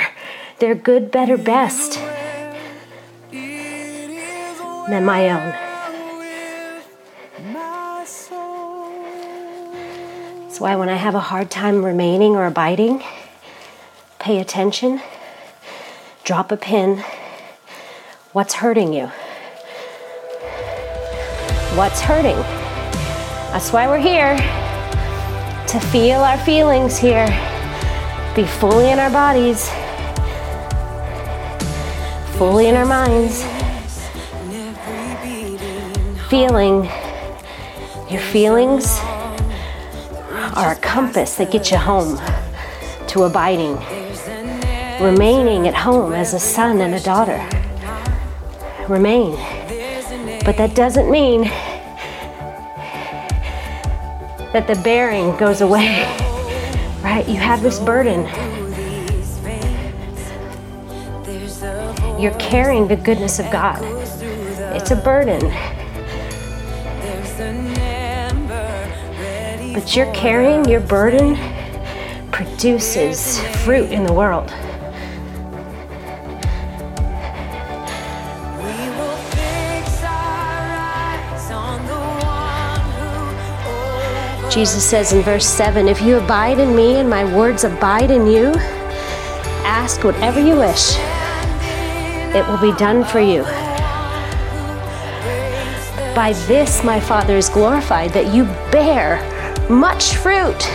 They're 0.58 0.74
good, 0.74 1.10
better, 1.10 1.36
best 1.36 1.98
than 4.88 5.04
my 5.04 5.30
own. 5.30 5.54
That's 10.42 10.60
why 10.60 10.76
when 10.76 10.88
I 10.90 10.96
have 10.96 11.14
a 11.14 11.20
hard 11.20 11.50
time 11.50 11.84
remaining 11.84 12.36
or 12.36 12.46
abiding, 12.46 13.02
pay 14.18 14.38
attention, 14.38 15.00
drop 16.24 16.52
a 16.52 16.58
pin. 16.58 17.02
What's 18.32 18.54
hurting 18.54 18.92
you? 18.92 19.06
What's 21.74 22.02
hurting? 22.02 22.36
That's 23.50 23.72
why 23.72 23.86
we're 23.88 23.98
here 23.98 24.36
to 25.68 25.80
feel 25.80 26.20
our 26.20 26.36
feelings 26.38 26.98
here, 26.98 27.26
be 28.34 28.44
fully 28.46 28.90
in 28.90 28.98
our 28.98 29.10
bodies, 29.10 29.68
fully 32.38 32.66
in 32.68 32.74
our 32.74 32.86
minds, 32.86 33.44
feeling 36.30 36.84
your 38.10 38.22
feelings 38.22 38.98
are 40.54 40.72
a 40.72 40.76
compass 40.76 41.36
that 41.36 41.50
gets 41.50 41.70
you 41.70 41.76
home 41.76 42.18
to 43.06 43.24
abiding, 43.24 43.76
remaining 44.98 45.68
at 45.68 45.74
home 45.74 46.14
as 46.14 46.32
a 46.32 46.40
son 46.40 46.80
and 46.80 46.94
a 46.94 47.00
daughter. 47.00 47.46
Remain. 48.88 49.36
But 50.42 50.56
that 50.56 50.74
doesn't 50.74 51.10
mean 51.10 51.42
that 54.52 54.66
the 54.66 54.80
bearing 54.82 55.36
goes 55.36 55.60
away, 55.60 56.21
right? 57.02 57.28
You 57.28 57.36
have 57.36 57.62
this 57.62 57.78
burden. 57.80 58.26
You're 62.20 62.38
carrying 62.38 62.86
the 62.88 62.96
goodness 62.96 63.38
of 63.38 63.50
God. 63.50 63.80
It's 64.74 64.90
a 64.90 64.96
burden. 64.96 65.40
But 69.74 69.96
you're 69.96 70.12
carrying 70.14 70.64
your 70.66 70.80
burden 70.80 71.36
produces 72.30 73.40
fruit 73.64 73.90
in 73.90 74.04
the 74.04 74.12
world. 74.12 74.52
Jesus 84.52 84.84
says 84.84 85.14
in 85.14 85.22
verse 85.22 85.46
7 85.46 85.88
If 85.88 86.02
you 86.02 86.18
abide 86.18 86.58
in 86.58 86.76
me 86.76 86.96
and 86.96 87.08
my 87.08 87.24
words 87.24 87.64
abide 87.64 88.10
in 88.10 88.26
you, 88.26 88.52
ask 89.64 90.04
whatever 90.04 90.40
you 90.40 90.56
wish, 90.56 90.98
it 92.36 92.46
will 92.46 92.60
be 92.60 92.76
done 92.78 93.02
for 93.02 93.18
you. 93.18 93.44
By 96.14 96.34
this 96.46 96.84
my 96.84 97.00
Father 97.00 97.34
is 97.34 97.48
glorified, 97.48 98.10
that 98.10 98.34
you 98.34 98.44
bear 98.70 99.22
much 99.70 100.16
fruit. 100.16 100.68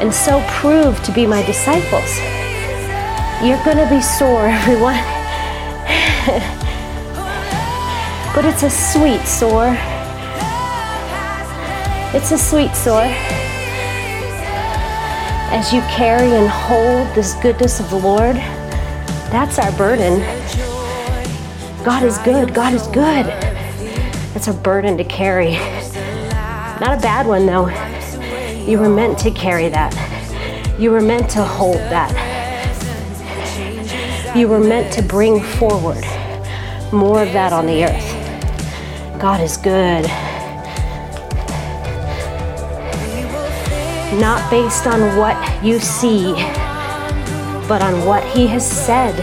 And 0.00 0.12
so 0.12 0.44
prove 0.48 1.00
to 1.04 1.12
be 1.12 1.24
my 1.24 1.46
disciples. 1.46 2.18
You're 3.46 3.62
going 3.64 3.76
to 3.76 3.88
be 3.88 4.02
sore, 4.02 4.46
everyone. 4.48 4.96
but 8.36 8.44
it's 8.44 8.62
a 8.64 8.68
sweet 8.68 9.22
sore. 9.22 9.74
It's 12.14 12.32
a 12.32 12.36
sweet 12.36 12.74
sore. 12.74 13.08
As 15.48 15.72
you 15.72 15.80
carry 15.88 16.32
and 16.32 16.46
hold 16.46 17.08
this 17.14 17.32
goodness 17.36 17.80
of 17.80 17.88
the 17.88 17.96
Lord, 17.96 18.36
that's 19.32 19.58
our 19.58 19.72
burden. 19.78 20.20
God 21.82 22.02
is 22.02 22.18
good. 22.18 22.52
God 22.52 22.74
is 22.74 22.86
good. 22.88 23.24
That's 24.34 24.48
a 24.48 24.52
burden 24.52 24.98
to 24.98 25.04
carry. 25.04 25.52
Not 26.78 26.98
a 26.98 27.00
bad 27.00 27.26
one, 27.26 27.46
though. 27.46 27.68
You 28.66 28.78
were 28.80 28.90
meant 28.90 29.18
to 29.20 29.30
carry 29.30 29.70
that. 29.70 29.94
You 30.78 30.90
were 30.90 31.00
meant 31.00 31.30
to 31.30 31.42
hold 31.42 31.76
that. 31.76 32.12
You 34.36 34.46
were 34.46 34.60
meant 34.60 34.92
to 34.92 35.02
bring 35.02 35.42
forward 35.42 36.04
more 36.92 37.22
of 37.22 37.32
that 37.32 37.54
on 37.54 37.64
the 37.64 37.84
earth. 37.84 38.15
God 39.28 39.40
is 39.40 39.56
good. 39.56 40.04
Not 44.20 44.48
based 44.52 44.86
on 44.86 45.16
what 45.16 45.36
you 45.64 45.80
see, 45.80 46.32
but 47.66 47.82
on 47.82 48.06
what 48.06 48.22
He 48.22 48.46
has 48.46 48.64
said. 48.64 49.16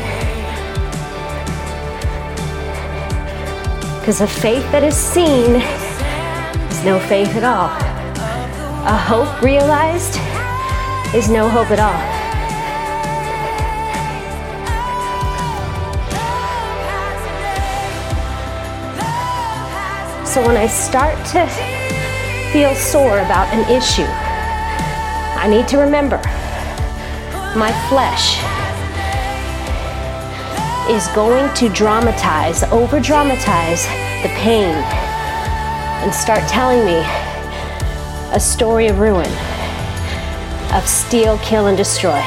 Because 4.01 4.19
a 4.19 4.27
faith 4.27 4.69
that 4.73 4.83
is 4.83 4.93
seen 4.93 5.61
is 5.61 6.83
no 6.83 6.99
faith 7.07 7.33
at 7.37 7.45
all. 7.45 7.69
A 8.85 8.97
hope 8.97 9.41
realized 9.41 10.17
is 11.15 11.29
no 11.29 11.47
hope 11.47 11.71
at 11.71 11.79
all. 11.79 12.22
So 20.33 20.41
when 20.47 20.57
I 20.57 20.65
start 20.65 21.13
to 21.27 21.45
feel 22.51 22.73
sore 22.73 23.19
about 23.19 23.53
an 23.53 23.69
issue, 23.69 24.07
I 25.37 25.47
need 25.47 25.67
to 25.67 25.77
remember 25.77 26.17
my 27.55 27.71
flesh 27.87 28.41
is 30.89 31.07
going 31.09 31.53
to 31.53 31.69
dramatize, 31.69 32.63
over 32.71 32.99
dramatize 32.99 33.85
the 34.23 34.29
pain 34.41 34.73
and 36.01 36.11
start 36.11 36.41
telling 36.49 36.83
me 36.83 37.05
a 38.35 38.39
story 38.39 38.87
of 38.87 38.97
ruin, 38.97 39.29
of 40.73 40.87
steal, 40.87 41.37
kill, 41.43 41.67
and 41.67 41.77
destroy. 41.77 42.19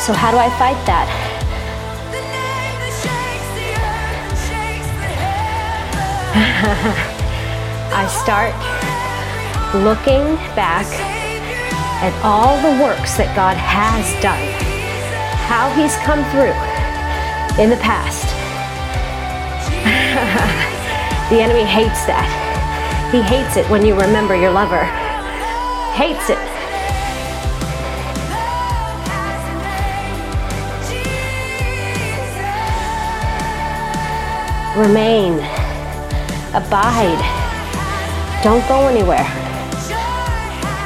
So, 0.00 0.14
how 0.14 0.30
do 0.30 0.38
I 0.38 0.48
fight 0.58 0.82
that? 0.86 1.21
I 6.34 8.08
start 8.08 8.56
looking 9.84 10.36
back 10.56 10.86
at 12.00 12.14
all 12.24 12.56
the 12.56 12.82
works 12.82 13.18
that 13.18 13.36
God 13.36 13.54
has 13.60 14.08
done, 14.24 14.40
how 15.44 15.68
He's 15.76 15.94
come 16.00 16.24
through 16.32 16.56
in 17.62 17.68
the 17.68 17.76
past. 17.84 18.24
the 21.28 21.42
enemy 21.42 21.64
hates 21.64 22.06
that. 22.08 22.24
He 23.12 23.20
hates 23.20 23.58
it 23.58 23.68
when 23.68 23.84
you 23.84 23.92
remember 23.92 24.34
your 24.34 24.52
lover. 24.52 24.84
Hates 25.92 26.30
it. 26.30 26.40
Remain. 34.78 35.51
Abide. 36.54 37.22
Don't 38.42 38.66
go 38.68 38.88
anywhere. 38.88 39.24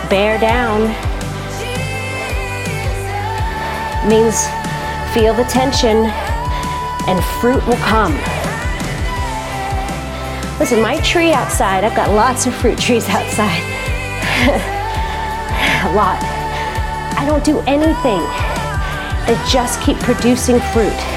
Bear 0.08 0.38
down 0.38 0.82
means 4.08 4.46
feel 5.12 5.34
the 5.34 5.44
tension 5.44 6.06
and 7.08 7.24
fruit 7.40 7.66
will 7.66 7.82
come. 7.82 8.12
Listen, 10.58 10.80
my 10.80 11.00
tree 11.00 11.32
outside, 11.32 11.84
I've 11.84 11.96
got 11.96 12.10
lots 12.10 12.46
of 12.46 12.54
fruit 12.54 12.78
trees 12.78 13.08
outside. 13.08 13.62
A 15.86 15.92
lot. 15.94 16.22
I 17.18 17.24
don't 17.26 17.44
do 17.44 17.60
anything. 17.66 18.22
They 19.26 19.50
just 19.50 19.82
keep 19.82 19.98
producing 19.98 20.60
fruit. 20.72 21.15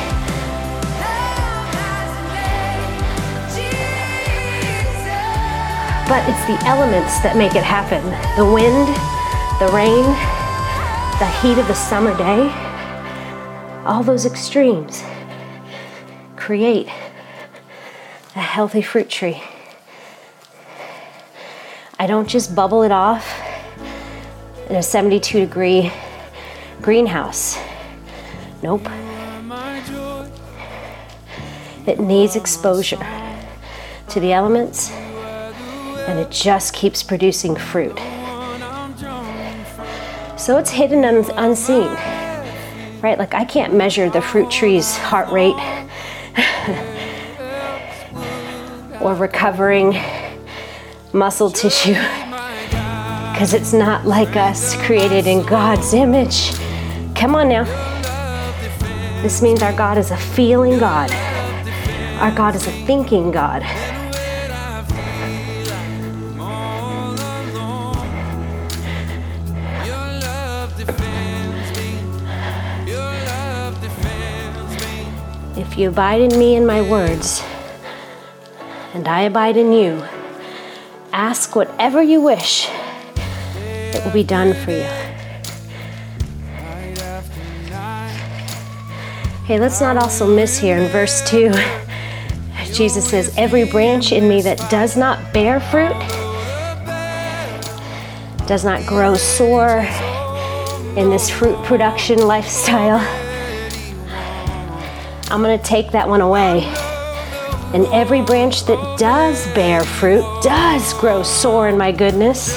But 6.09 6.27
it's 6.27 6.43
the 6.47 6.57
elements 6.65 7.19
that 7.19 7.37
make 7.37 7.53
it 7.53 7.63
happen 7.63 8.03
the 8.35 8.51
wind, 8.51 8.87
the 9.59 9.71
rain, 9.71 10.05
the 11.19 11.27
heat 11.39 11.59
of 11.59 11.67
the 11.67 11.75
summer 11.75 12.17
day, 12.17 12.49
all 13.85 14.01
those 14.01 14.25
extremes 14.25 15.03
create 16.35 16.87
a 18.35 18.41
healthy 18.41 18.81
fruit 18.81 19.07
tree. 19.07 19.43
I 21.99 22.07
don't 22.07 22.27
just 22.27 22.55
bubble 22.55 22.81
it 22.81 22.91
off 22.91 23.39
in 24.67 24.77
a 24.77 24.81
72 24.81 25.39
degree 25.41 25.91
greenhouse. 26.81 27.59
Nope. 28.63 28.89
It 31.85 31.99
needs 31.99 32.35
exposure 32.35 32.97
to 34.07 34.19
the 34.19 34.33
elements 34.33 34.91
and 36.09 36.17
it 36.17 36.31
just 36.31 36.73
keeps 36.73 37.03
producing 37.03 37.55
fruit. 37.55 37.95
So 40.39 40.57
it's 40.57 40.71
hidden 40.71 41.03
and 41.03 41.29
unseen, 41.35 41.93
right? 43.03 43.19
Like 43.19 43.35
I 43.35 43.45
can't 43.45 43.75
measure 43.75 44.09
the 44.09 44.19
fruit 44.19 44.49
tree's 44.49 44.97
heart 44.97 45.29
rate 45.29 45.53
or 49.01 49.13
recovering 49.13 49.95
muscle 51.13 51.51
tissue 51.51 51.93
because 51.93 53.53
it's 53.53 53.71
not 53.71 54.07
like 54.07 54.35
us 54.35 54.75
created 54.85 55.27
in 55.27 55.45
God's 55.45 55.93
image. 55.93 56.53
Come 57.15 57.35
on 57.35 57.49
now. 57.49 57.65
This 59.21 59.43
means 59.43 59.61
our 59.61 59.73
God 59.73 59.99
is 59.99 60.09
a 60.09 60.17
feeling 60.17 60.79
God, 60.79 61.11
our 62.19 62.31
God 62.31 62.55
is 62.55 62.65
a 62.65 62.71
thinking 62.71 63.29
God. 63.29 63.61
You 75.79 75.87
abide 75.87 76.19
in 76.19 76.37
me 76.37 76.57
and 76.57 76.67
my 76.67 76.81
words, 76.81 77.41
and 78.93 79.07
I 79.07 79.21
abide 79.21 79.55
in 79.55 79.71
you, 79.71 80.03
ask 81.13 81.55
whatever 81.55 82.03
you 82.03 82.19
wish, 82.19 82.67
it 83.55 84.03
will 84.03 84.11
be 84.11 84.23
done 84.23 84.53
for 84.53 84.71
you. 84.71 84.85
Okay, 89.43 89.57
let's 89.57 89.79
not 89.79 89.95
also 89.95 90.27
miss 90.27 90.57
here 90.59 90.77
in 90.77 90.91
verse 90.91 91.27
2. 91.29 91.51
Jesus 92.73 93.09
says, 93.09 93.33
Every 93.37 93.63
branch 93.63 94.11
in 94.11 94.27
me 94.27 94.41
that 94.41 94.59
does 94.69 94.97
not 94.97 95.33
bear 95.33 95.59
fruit, 95.59 95.97
does 98.47 98.65
not 98.65 98.85
grow 98.85 99.15
sore 99.15 99.79
in 100.97 101.09
this 101.09 101.29
fruit 101.29 101.57
production 101.63 102.19
lifestyle, 102.27 102.99
I'm 105.31 105.43
going 105.43 105.59
to 105.59 105.63
take 105.63 105.91
that 105.91 106.09
one 106.09 106.21
away. 106.21 106.63
And 107.71 107.85
every 107.93 108.23
branch 108.23 108.65
that 108.65 108.97
does 108.97 109.45
bear 109.53 109.83
fruit 109.83 110.23
does 110.41 110.91
grow 110.95 111.21
sore 111.21 111.69
in 111.69 111.77
my 111.77 111.91
goodness. 111.91 112.49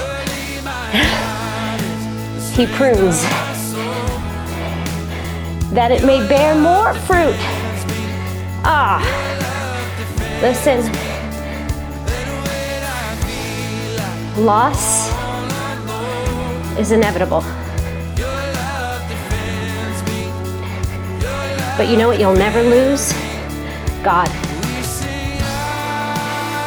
he 2.57 2.65
prunes 2.67 3.21
that 5.75 5.91
it 5.91 6.03
may 6.07 6.27
bear 6.29 6.55
more 6.55 6.95
fruit. 6.95 7.37
Ah, 8.65 9.03
listen. 10.41 10.81
Loss 14.43 15.11
is 16.79 16.91
inevitable. 16.91 17.45
But 21.83 21.90
you 21.90 21.97
know 21.97 22.07
what 22.07 22.21
you'll 22.21 22.37
never 22.37 22.62
lose? 22.62 23.12
God. 24.05 24.29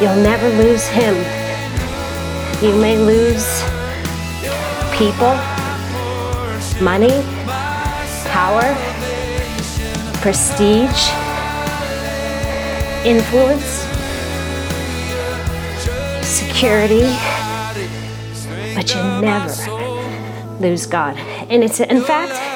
You'll 0.01 0.21
never 0.21 0.49
lose 0.61 0.85
Him. 0.87 1.15
You 2.61 2.75
may 2.81 2.97
lose 2.97 3.63
people, 4.91 5.33
money, 6.83 7.23
power, 8.27 8.75
prestige, 10.19 11.07
influence, 13.05 13.85
security, 16.27 17.07
but 18.75 18.93
you 18.93 19.01
never 19.21 20.59
lose 20.59 20.85
God. 20.85 21.15
And 21.49 21.63
it's, 21.63 21.79
in 21.79 22.01
fact, 22.01 22.54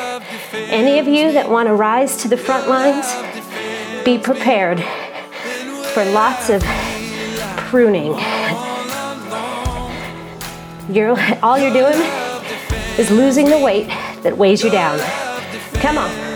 any 0.69 0.99
of 0.99 1.07
you 1.07 1.31
that 1.31 1.49
want 1.49 1.67
to 1.67 1.73
rise 1.73 2.17
to 2.17 2.27
the 2.27 2.37
front 2.37 2.69
lines, 2.69 3.07
be 4.05 4.19
prepared 4.19 4.79
for 5.93 6.05
lots 6.05 6.49
of 6.49 6.63
pruning. 7.57 8.13
You're, 10.93 11.17
all 11.43 11.57
you're 11.57 11.73
doing 11.73 11.99
is 12.99 13.09
losing 13.09 13.47
the 13.47 13.57
weight 13.57 13.87
that 14.21 14.37
weighs 14.37 14.63
you 14.63 14.69
down. 14.69 14.99
Come 15.81 15.97
on. 15.97 16.29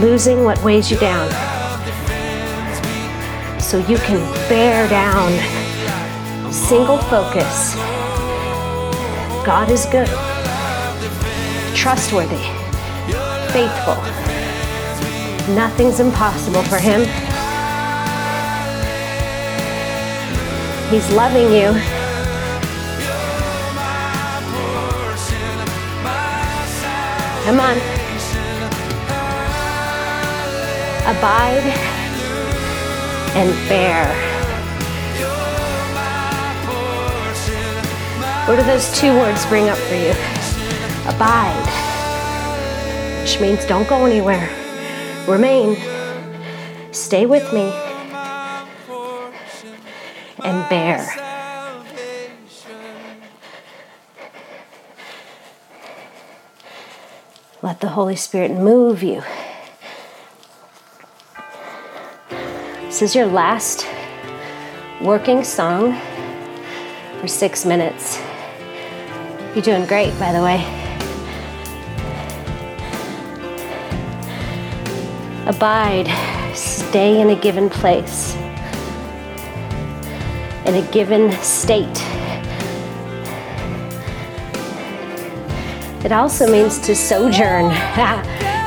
Losing 0.00 0.44
what 0.44 0.62
weighs 0.62 0.90
you 0.90 0.98
down 0.98 1.43
so 3.74 3.80
you 3.88 3.98
can 3.98 4.20
bear 4.48 4.88
down. 4.88 5.32
Single 6.52 6.98
focus. 6.98 7.74
God 9.44 9.68
is 9.68 9.84
good, 9.86 10.06
trustworthy, 11.74 12.44
faithful. 13.50 13.96
Nothing's 15.56 15.98
impossible 15.98 16.62
for 16.62 16.78
Him. 16.78 17.00
He's 20.88 21.10
loving 21.10 21.52
you. 21.52 21.72
Come 27.44 27.58
on. 27.58 27.76
Abide 31.10 31.93
and 33.34 33.68
bear. 33.68 34.06
What 38.46 38.56
do 38.56 38.62
those 38.62 38.94
two 38.98 39.12
words 39.14 39.44
bring 39.46 39.68
up 39.68 39.78
for 39.78 39.94
you? 39.94 40.10
Abide, 41.08 41.66
which 43.22 43.40
means 43.40 43.64
don't 43.66 43.88
go 43.88 44.04
anywhere. 44.06 44.48
Remain. 45.26 45.76
Stay 46.92 47.26
with 47.26 47.52
me. 47.52 47.72
And 50.44 50.68
bear. 50.68 51.06
Let 57.62 57.80
the 57.80 57.88
Holy 57.88 58.16
Spirit 58.16 58.50
move 58.50 59.02
you. 59.02 59.22
This 62.94 63.10
is 63.10 63.16
your 63.16 63.26
last 63.26 63.88
working 65.00 65.42
song 65.42 66.00
for 67.20 67.26
six 67.26 67.64
minutes. 67.64 68.20
You're 69.52 69.64
doing 69.64 69.84
great, 69.84 70.16
by 70.16 70.30
the 70.30 70.40
way. 70.40 70.62
Abide, 75.44 76.06
stay 76.54 77.20
in 77.20 77.30
a 77.30 77.34
given 77.34 77.68
place, 77.68 78.36
in 80.64 80.76
a 80.76 80.88
given 80.92 81.32
state. 81.42 82.00
It 86.04 86.12
also 86.12 86.48
means 86.48 86.78
to 86.86 86.94
sojourn. 86.94 87.72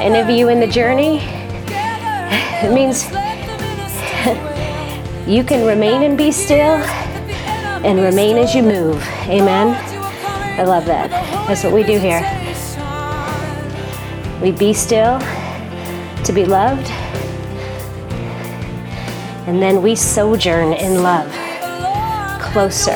Any 0.02 0.20
of 0.20 0.30
you 0.30 0.50
in 0.50 0.60
the 0.60 0.68
journey? 0.68 1.20
It 2.60 2.74
means 2.74 3.10
you 5.28 5.44
can 5.44 5.68
remain 5.68 6.04
and 6.04 6.18
be 6.18 6.32
still 6.32 6.78
and 7.84 8.00
remain 8.00 8.38
as 8.38 8.56
you 8.56 8.64
move. 8.64 9.02
Amen. 9.28 9.76
I 10.58 10.64
love 10.64 10.86
that. 10.86 11.10
That's 11.48 11.66
what 11.66 11.74
we 11.74 11.84
do 11.84 12.00
here. 12.00 12.22
We 14.42 14.52
be 14.52 14.74
still 14.74 15.20
to 16.24 16.32
be 16.34 16.46
loved, 16.46 16.90
and 19.48 19.62
then 19.62 19.82
we 19.82 19.96
sojourn 19.96 20.74
in 20.74 21.04
love 21.04 21.30
closer, 22.40 22.96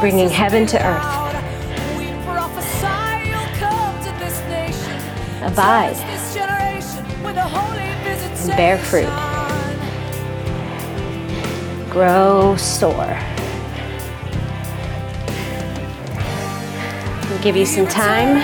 bringing 0.00 0.28
heaven 0.28 0.66
to 0.66 0.78
earth. 0.86 1.16
Abide 5.42 6.09
bear 8.56 8.78
fruit. 8.78 9.08
Grow, 11.90 12.56
soar. 12.56 13.18
I'll 17.30 17.42
give 17.42 17.56
you 17.56 17.66
some 17.66 17.86
time 17.86 18.40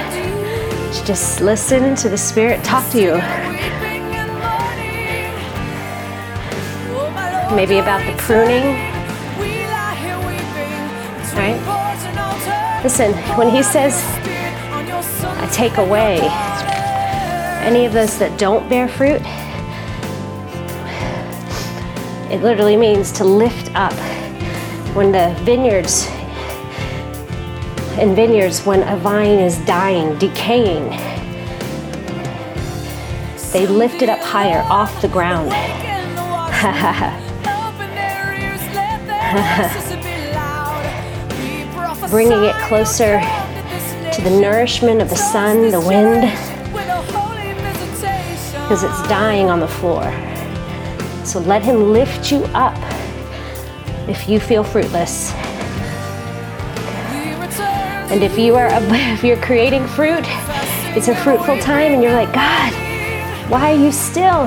to 0.93 1.05
just 1.05 1.41
listen 1.41 1.95
to 1.97 2.09
the 2.09 2.19
Spirit 2.19 2.65
talk 2.65 2.89
to 2.91 3.01
you. 3.01 3.17
Maybe 7.55 7.79
about 7.79 8.05
the 8.05 8.17
pruning. 8.19 8.65
Right? 11.37 12.81
Listen, 12.83 13.13
when 13.37 13.51
He 13.51 13.63
says, 13.63 14.03
I 15.23 15.49
take 15.53 15.77
away 15.77 16.19
any 17.67 17.85
of 17.85 17.93
those 17.93 18.19
that 18.19 18.39
don't 18.39 18.69
bear 18.69 18.89
fruit, 18.89 19.23
it 22.31 22.43
literally 22.43 22.77
means 22.77 23.13
to 23.13 23.25
lift 23.25 23.71
up. 23.75 23.93
When 24.95 25.13
the 25.13 25.35
vineyards, 25.45 26.07
in 27.99 28.17
vineyards, 28.17 28.67
when 28.67 28.83
a 28.83 28.97
vine 28.97 29.39
is 29.39 29.59
dying, 29.65 30.19
decaying, 30.19 30.91
they 33.53 33.67
lift 33.67 34.03
it 34.03 34.09
up 34.09 34.19
higher 34.19 34.61
off 34.69 35.01
the 35.01 35.09
ground. 35.09 35.51
Bringing 42.11 42.45
it 42.45 42.55
closer 42.57 43.21
to 44.13 44.23
the 44.23 44.41
nourishment 44.41 45.01
of 45.01 45.11
the 45.11 45.17
sun, 45.17 45.71
the 45.71 45.81
wind, 45.81 46.23
because 48.63 48.83
it's 48.83 49.09
dying 49.09 49.49
on 49.49 49.61
the 49.61 49.69
floor. 49.69 50.13
So 51.27 51.41
let 51.41 51.65
Him 51.65 51.93
lift 51.93 52.31
you 52.31 52.45
up 52.55 52.79
if 54.09 54.29
you 54.29 54.39
feel 54.39 54.63
fruitless. 54.63 55.33
And 58.13 58.23
if 58.23 58.39
you 58.39 58.55
are 58.55 58.69
if 58.73 59.25
you're 59.25 59.37
creating 59.39 59.89
fruit, 59.89 60.23
it's 60.97 61.09
a 61.09 61.17
fruitful 61.17 61.59
time, 61.59 61.93
and 61.93 62.01
you're 62.01 62.13
like, 62.13 62.33
God, 62.33 62.73
why 63.51 63.73
are 63.73 63.77
you 63.77 63.91
still? 63.91 64.47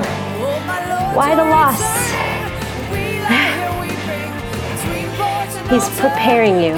Why 1.12 1.34
the 1.34 1.44
loss? 1.44 1.80
He's 5.70 5.86
preparing 6.00 6.62
you 6.62 6.76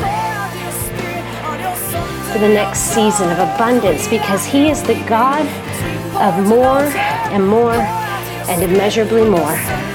for 2.32 2.40
the 2.40 2.48
next 2.48 2.80
season 2.80 3.30
of 3.30 3.38
abundance 3.38 4.08
because 4.08 4.44
He 4.44 4.68
is 4.68 4.82
the 4.82 4.94
God 5.08 5.46
of 6.20 6.44
more 6.48 6.82
and 7.30 7.46
more 7.46 7.74
and 7.74 8.62
immeasurably 8.64 9.30
more. 9.30 9.91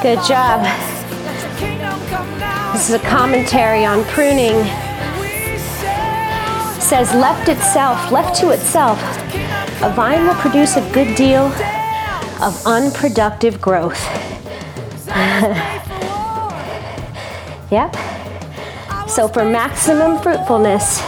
Good 0.00 0.22
job. 0.28 0.62
This 2.72 2.88
is 2.88 2.94
a 2.94 3.00
commentary 3.00 3.84
on 3.84 4.04
pruning. 4.04 4.54
It 6.76 6.80
says, 6.80 7.12
left 7.14 7.48
itself, 7.48 8.12
left 8.12 8.38
to 8.40 8.50
itself, 8.50 9.00
a 9.82 9.92
vine 9.96 10.24
will 10.24 10.36
produce 10.36 10.76
a 10.76 10.92
good 10.92 11.16
deal 11.16 11.46
of 12.40 12.64
unproductive 12.64 13.60
growth. 13.60 14.00
Yep. 17.70 17.96
So, 19.08 19.28
for 19.28 19.44
maximum 19.44 20.22
fruitfulness, 20.22 21.02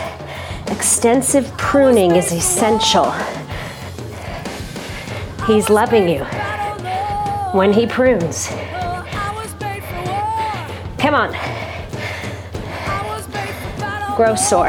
extensive 0.67 1.51
pruning 1.57 2.17
is 2.17 2.33
essential. 2.33 3.11
He's 5.47 5.71
loving 5.71 6.07
you 6.07 6.25
when 7.53 7.73
He 7.73 7.87
prunes. 7.87 8.51
Come 11.11 11.33
on, 11.33 11.33
grow 14.15 14.37
sore, 14.37 14.69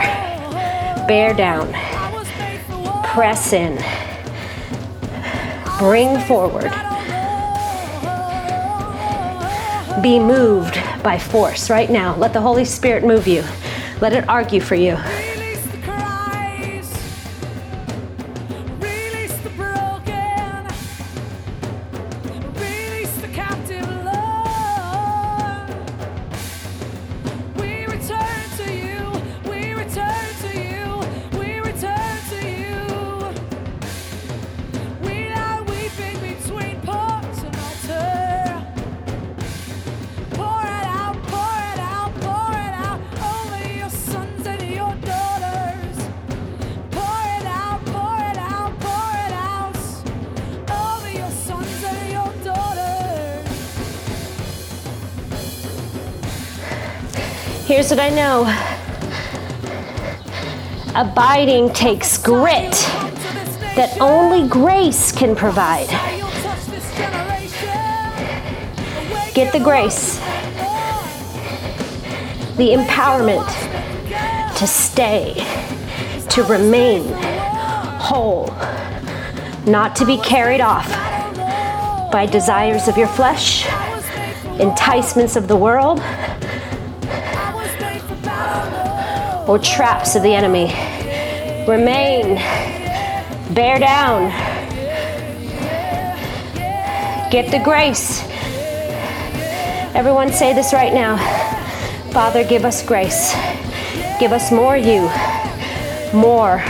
bear 1.08 1.36
down, 1.36 1.71
press 3.04 3.54
in, 3.54 3.75
bring 5.77 6.19
forward, 6.21 6.71
be 10.01 10.17
moved 10.17 10.82
by 11.04 11.19
force 11.19 11.69
right 11.69 11.91
now. 11.91 12.15
Let 12.15 12.34
the 12.34 12.41
Holy 12.41 12.65
Spirit 12.65 13.04
move 13.04 13.27
you. 13.27 13.43
Let 14.01 14.13
it 14.13 14.27
argue 14.27 14.62
for 14.62 14.73
you. 14.73 14.97
Here's 57.82 57.90
what 57.90 58.00
I 58.00 58.10
know 58.10 58.42
abiding 60.94 61.73
takes 61.73 62.15
grit 62.15 62.73
that 63.75 63.98
only 64.00 64.48
grace 64.48 65.12
can 65.12 65.36
provide. 65.36 65.88
Get 69.34 69.52
the 69.52 69.60
grace, 69.60 70.19
the 72.58 72.69
empowerment 72.69 73.50
to 74.58 74.67
stay 74.67 75.34
to 76.29 76.44
remain 76.44 77.12
whole, 78.00 78.46
not 79.65 79.96
to 79.96 80.06
be 80.06 80.17
carried 80.17 80.62
off 80.62 80.88
by 82.12 82.27
desires 82.27 82.88
of 82.88 82.96
your 82.96 83.08
flesh, 83.08 83.65
enticements 84.60 85.36
of 85.36 85.48
the 85.48 85.56
world, 85.56 86.00
or 89.52 89.60
traps 89.60 90.15
of 90.15 90.23
the 90.23 90.33
enemy. 90.33 90.67
Remain, 91.67 92.35
bear 93.54 93.79
down, 93.79 94.29
get 97.29 97.52
the 97.52 97.60
grace. 97.62 98.23
Everyone 99.93 100.31
say 100.31 100.54
this 100.54 100.71
right 100.71 100.93
now. 100.93 101.17
Father, 102.12 102.45
give 102.45 102.63
us 102.63 102.81
grace. 102.81 103.33
Give 104.21 104.31
us 104.31 104.54
more 104.54 104.77
you, 104.77 105.02
more. 106.17 106.63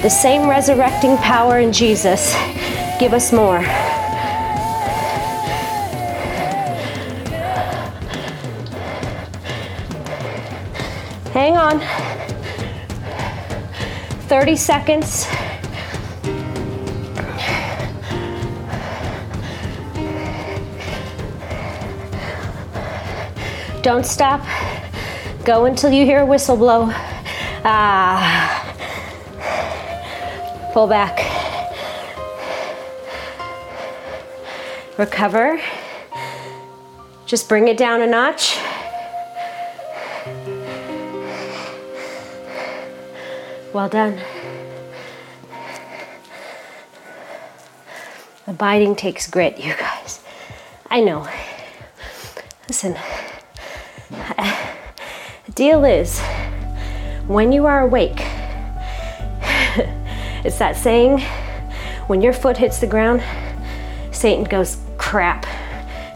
The 0.00 0.10
same 0.10 0.48
resurrecting 0.48 1.16
power 1.16 1.58
in 1.58 1.72
Jesus. 1.72 2.36
Give 3.00 3.12
us 3.12 3.32
more. 3.32 3.64
Hang 11.50 11.80
on. 11.80 11.80
30 14.28 14.54
seconds. 14.54 15.26
Don't 23.82 24.06
stop. 24.06 24.46
Go 25.44 25.64
until 25.64 25.90
you 25.90 26.04
hear 26.04 26.20
a 26.20 26.26
whistle 26.26 26.56
blow. 26.56 26.88
Ah. 27.64 28.72
Pull 30.72 30.86
back. 30.86 31.18
Recover. 34.96 35.60
Just 37.26 37.48
bring 37.48 37.66
it 37.66 37.76
down 37.76 38.02
a 38.02 38.06
notch. 38.06 38.59
Well 43.80 43.88
done. 43.88 44.20
Abiding 48.46 48.94
takes 48.94 49.26
grit, 49.26 49.56
you 49.58 49.74
guys. 49.74 50.22
I 50.90 51.00
know. 51.00 51.26
Listen, 52.68 52.94
the 54.10 55.52
deal 55.54 55.86
is 55.86 56.20
when 57.26 57.52
you 57.52 57.64
are 57.64 57.80
awake, 57.80 58.20
it's 60.44 60.58
that 60.58 60.76
saying 60.76 61.20
when 62.06 62.20
your 62.20 62.34
foot 62.34 62.58
hits 62.58 62.80
the 62.80 62.86
ground, 62.86 63.22
Satan 64.12 64.44
goes, 64.44 64.76
crap, 64.98 65.46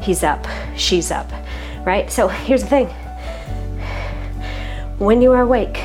he's 0.02 0.22
up, 0.22 0.46
she's 0.76 1.10
up, 1.10 1.32
right? 1.86 2.12
So 2.12 2.28
here's 2.28 2.60
the 2.62 2.68
thing 2.68 2.88
when 4.98 5.22
you 5.22 5.32
are 5.32 5.40
awake, 5.40 5.82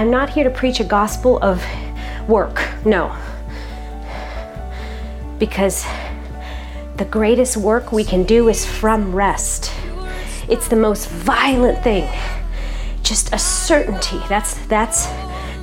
I'm 0.00 0.10
not 0.10 0.30
here 0.30 0.44
to 0.44 0.50
preach 0.50 0.80
a 0.80 0.84
gospel 0.84 1.38
of 1.42 1.62
work, 2.26 2.66
no. 2.86 3.14
Because 5.38 5.84
the 6.96 7.04
greatest 7.04 7.58
work 7.58 7.92
we 7.92 8.02
can 8.02 8.24
do 8.24 8.48
is 8.48 8.64
from 8.64 9.14
rest. 9.14 9.70
It's 10.48 10.68
the 10.68 10.76
most 10.76 11.10
violent 11.10 11.84
thing. 11.84 12.10
Just 13.02 13.34
a 13.34 13.38
certainty. 13.38 14.18
That's 14.26 14.54
that's 14.68 15.04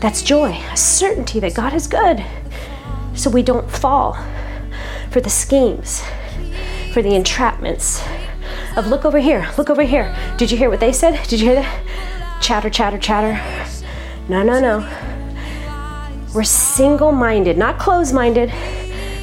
that's 0.01 0.21
joy. 0.21 0.51
A 0.71 0.77
certainty 0.77 1.39
that 1.39 1.55
God 1.55 1.73
is 1.73 1.87
good. 1.87 2.23
So 3.15 3.31
we 3.31 3.41
don't 3.41 3.67
fall 3.67 4.23
for 5.09 5.19
the 5.19 5.31
schemes, 5.31 6.03
for 6.93 7.01
the 7.01 7.09
entrapments 7.09 8.07
of 8.77 8.85
look 8.85 9.03
over 9.03 9.17
here, 9.17 9.49
look 9.57 9.71
over 9.71 9.81
here. 9.81 10.15
Did 10.37 10.51
you 10.51 10.59
hear 10.59 10.69
what 10.69 10.79
they 10.79 10.93
said? 10.93 11.27
Did 11.27 11.39
you 11.39 11.47
hear 11.47 11.55
that? 11.55 12.39
Chatter, 12.39 12.69
chatter, 12.69 12.99
chatter. 12.99 13.66
No, 14.29 14.43
no, 14.43 14.59
no. 14.59 14.85
We're 16.33 16.43
single 16.43 17.13
minded, 17.13 17.57
not 17.57 17.79
close 17.79 18.11
minded, 18.11 18.51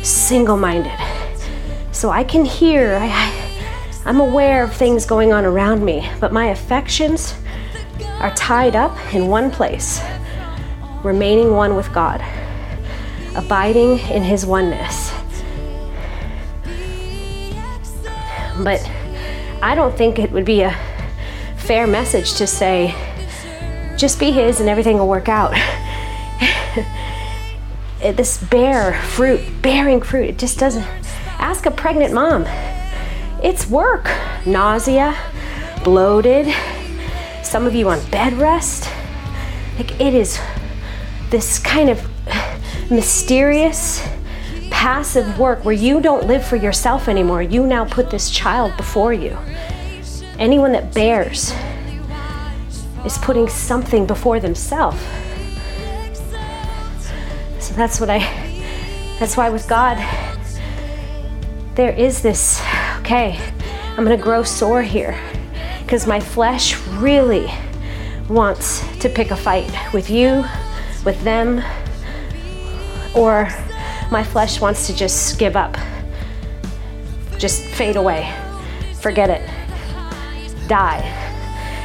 single 0.02 0.56
minded. 0.56 0.98
So 1.92 2.08
I 2.10 2.24
can 2.24 2.46
hear, 2.46 2.96
I, 2.96 3.06
I, 3.06 4.02
I'm 4.06 4.20
aware 4.20 4.64
of 4.64 4.74
things 4.74 5.04
going 5.04 5.30
on 5.32 5.44
around 5.44 5.84
me, 5.84 6.10
but 6.20 6.32
my 6.32 6.46
affections 6.46 7.34
are 8.18 8.34
tied 8.34 8.74
up 8.74 8.96
in 9.14 9.28
one 9.28 9.50
place, 9.50 10.00
remaining 11.02 11.52
one 11.52 11.76
with 11.76 11.92
God, 11.92 12.24
abiding 13.36 13.98
in 14.08 14.22
His 14.22 14.46
oneness. 14.46 15.12
But 18.62 18.90
I 19.60 19.74
don't 19.74 19.96
think 19.96 20.18
it 20.18 20.32
would 20.32 20.46
be 20.46 20.62
a 20.62 20.74
fair 21.56 21.86
message 21.86 22.34
to 22.34 22.46
say, 22.46 22.94
just 23.96 24.18
be 24.18 24.30
His 24.30 24.60
and 24.60 24.68
everything 24.68 24.98
will 24.98 25.08
work 25.08 25.28
out. 25.28 25.52
this 28.16 28.42
bear 28.44 29.00
fruit, 29.02 29.40
bearing 29.62 30.00
fruit, 30.02 30.28
it 30.30 30.38
just 30.38 30.58
doesn't. 30.58 30.86
Ask 31.38 31.66
a 31.66 31.70
pregnant 31.70 32.12
mom. 32.12 32.44
It's 33.42 33.68
work. 33.68 34.10
Nausea, 34.46 35.16
bloated, 35.82 36.54
some 37.42 37.66
of 37.66 37.74
you 37.74 37.88
on 37.88 38.04
bed 38.10 38.32
rest. 38.34 38.90
Like 39.78 40.00
it 40.00 40.14
is 40.14 40.40
this 41.30 41.58
kind 41.58 41.90
of 41.90 42.02
mysterious, 42.90 44.06
passive 44.70 45.38
work 45.38 45.64
where 45.64 45.74
you 45.74 46.00
don't 46.00 46.26
live 46.26 46.44
for 46.46 46.56
yourself 46.56 47.08
anymore. 47.08 47.42
You 47.42 47.66
now 47.66 47.84
put 47.84 48.10
this 48.10 48.30
child 48.30 48.76
before 48.76 49.12
you. 49.12 49.36
Anyone 50.38 50.72
that 50.72 50.94
bears 50.94 51.52
is 53.04 53.18
putting 53.18 53.48
something 53.48 54.06
before 54.06 54.40
themselves. 54.40 55.00
So 57.60 57.74
that's 57.74 58.00
what 58.00 58.10
I, 58.10 58.18
that's 59.18 59.36
why 59.36 59.50
with 59.50 59.68
God, 59.68 59.96
there 61.74 61.92
is 61.92 62.22
this, 62.22 62.60
okay, 63.00 63.38
I'm 63.96 64.04
gonna 64.04 64.16
grow 64.16 64.42
sore 64.42 64.82
here 64.82 65.18
because 65.82 66.06
my 66.06 66.20
flesh 66.20 66.78
really 66.98 67.50
wants 68.28 68.82
to 68.98 69.08
pick 69.08 69.30
a 69.30 69.36
fight 69.36 69.70
with 69.92 70.08
you, 70.08 70.44
with 71.04 71.20
them, 71.22 71.62
or 73.14 73.48
my 74.10 74.24
flesh 74.24 74.60
wants 74.60 74.86
to 74.86 74.96
just 74.96 75.38
give 75.38 75.56
up, 75.56 75.76
just 77.38 77.62
fade 77.62 77.96
away, 77.96 78.32
forget 79.00 79.30
it, 79.30 79.48
die 80.68 81.02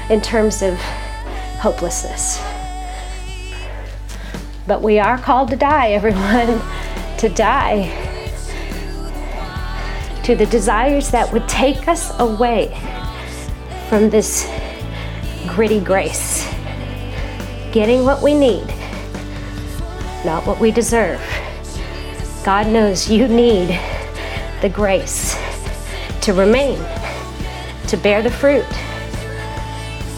in 0.09 0.21
terms 0.21 0.61
of 0.61 0.79
hopelessness. 1.59 2.41
But 4.65 4.81
we 4.81 4.99
are 4.99 5.17
called 5.17 5.49
to 5.49 5.55
die, 5.55 5.91
everyone, 5.91 6.61
to 7.17 7.29
die 7.29 8.09
to 10.29 10.35
the 10.35 10.45
desires 10.45 11.09
that 11.09 11.33
would 11.33 11.49
take 11.49 11.87
us 11.87 12.11
away 12.19 12.67
from 13.89 14.11
this 14.11 14.47
gritty 15.47 15.79
grace. 15.79 16.47
Getting 17.71 18.05
what 18.05 18.21
we 18.21 18.35
need, 18.35 18.67
not 20.23 20.45
what 20.45 20.59
we 20.59 20.69
deserve. 20.69 21.19
God 22.45 22.67
knows 22.67 23.09
you 23.09 23.27
need 23.27 23.69
the 24.61 24.69
grace 24.69 25.35
to 26.21 26.33
remain, 26.33 26.77
to 27.87 27.97
bear 27.97 28.21
the 28.21 28.29
fruit, 28.29 28.67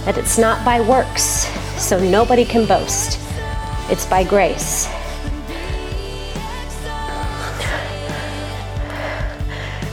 that 0.06 0.18
it's 0.18 0.38
not 0.38 0.64
by 0.66 0.82
works, 0.82 1.48
so 1.82 2.00
nobody 2.00 2.46
can 2.46 2.66
boast. 2.66 3.20
It's 3.90 4.06
by 4.06 4.24
grace. 4.24 4.88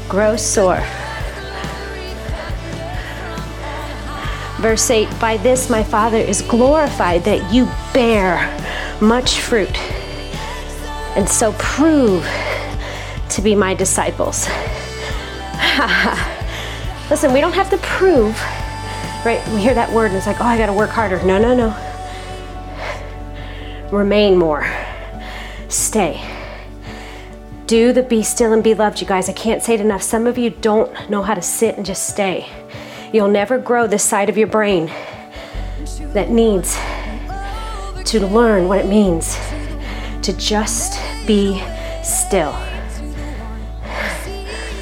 Grow 0.09 0.37
sore. 0.37 0.83
Verse 4.61 4.91
8 4.91 5.09
By 5.21 5.37
this 5.37 5.71
my 5.71 5.85
Father 5.85 6.17
is 6.17 6.43
glorified 6.43 7.23
that 7.25 7.53
you 7.53 7.69
bear 7.93 8.39
much 9.01 9.41
fruit, 9.41 9.77
and 11.17 11.29
so 11.29 11.53
prove 11.59 12.27
to 13.29 13.43
be 13.43 13.55
my 13.55 13.75
disciples. 13.75 14.49
Listen, 17.11 17.33
we 17.33 17.41
don't 17.41 17.55
have 17.55 17.71
to 17.71 17.79
prove, 17.79 18.37
right? 19.29 19.47
We 19.49 19.61
hear 19.61 19.75
that 19.75 19.93
word 19.93 20.07
and 20.07 20.17
it's 20.17 20.27
like, 20.27 20.41
oh, 20.41 20.45
I 20.45 20.57
gotta 20.57 20.73
work 20.73 20.89
harder. 20.89 21.23
No, 21.23 21.37
no, 21.37 21.55
no. 21.55 21.69
Remain 23.93 24.39
more. 24.39 24.67
Stay. 25.69 26.27
Do 27.67 27.93
the 27.93 28.03
be 28.03 28.23
still 28.23 28.55
and 28.55 28.65
be 28.65 28.73
loved, 28.73 29.03
you 29.03 29.07
guys. 29.07 29.29
I 29.29 29.35
can't 29.35 29.63
say 29.63 29.75
it 29.75 29.83
enough. 29.83 30.03
Some 30.03 30.27
of 30.27 30.39
you 30.39 30.49
don't 30.49 31.11
know 31.11 31.21
how 31.21 31.35
to 31.35 31.43
sit 31.43 31.77
and 31.77 31.85
just 31.85 32.09
stay. 32.09 32.49
You'll 33.13 33.29
never 33.29 33.59
grow 33.59 33.87
this 33.87 34.03
side 34.03 34.31
of 34.31 34.39
your 34.39 34.47
brain 34.47 34.87
that 36.15 36.31
needs 36.31 36.79
to 38.11 38.27
learn 38.27 38.67
what 38.67 38.79
it 38.79 38.87
means 38.87 39.37
to 40.23 40.33
just 40.39 40.99
be 41.27 41.63
still. 42.03 42.57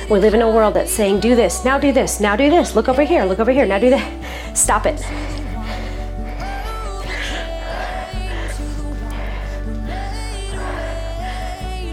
We 0.09 0.21
live 0.21 0.35
in 0.35 0.43
a 0.43 0.49
world 0.49 0.75
that's 0.75 0.93
saying, 0.93 1.19
do 1.19 1.35
this, 1.35 1.65
now 1.65 1.79
do 1.79 1.91
this, 1.91 2.21
now 2.21 2.37
do 2.37 2.49
this, 2.49 2.77
look 2.77 2.89
over 2.89 3.03
here, 3.03 3.25
look 3.25 3.41
over 3.41 3.51
here, 3.51 3.67
now 3.67 3.81
do 3.81 3.91
that. 3.91 4.26
Stop 4.57 4.87
it. 4.87 4.97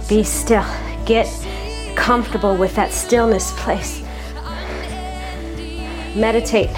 Be 0.08 0.24
still. 0.24 0.66
Get 1.06 1.28
comfortable 1.96 2.56
with 2.56 2.74
that 2.76 2.92
stillness 2.92 3.52
place. 3.60 4.02
Meditate 6.16 6.70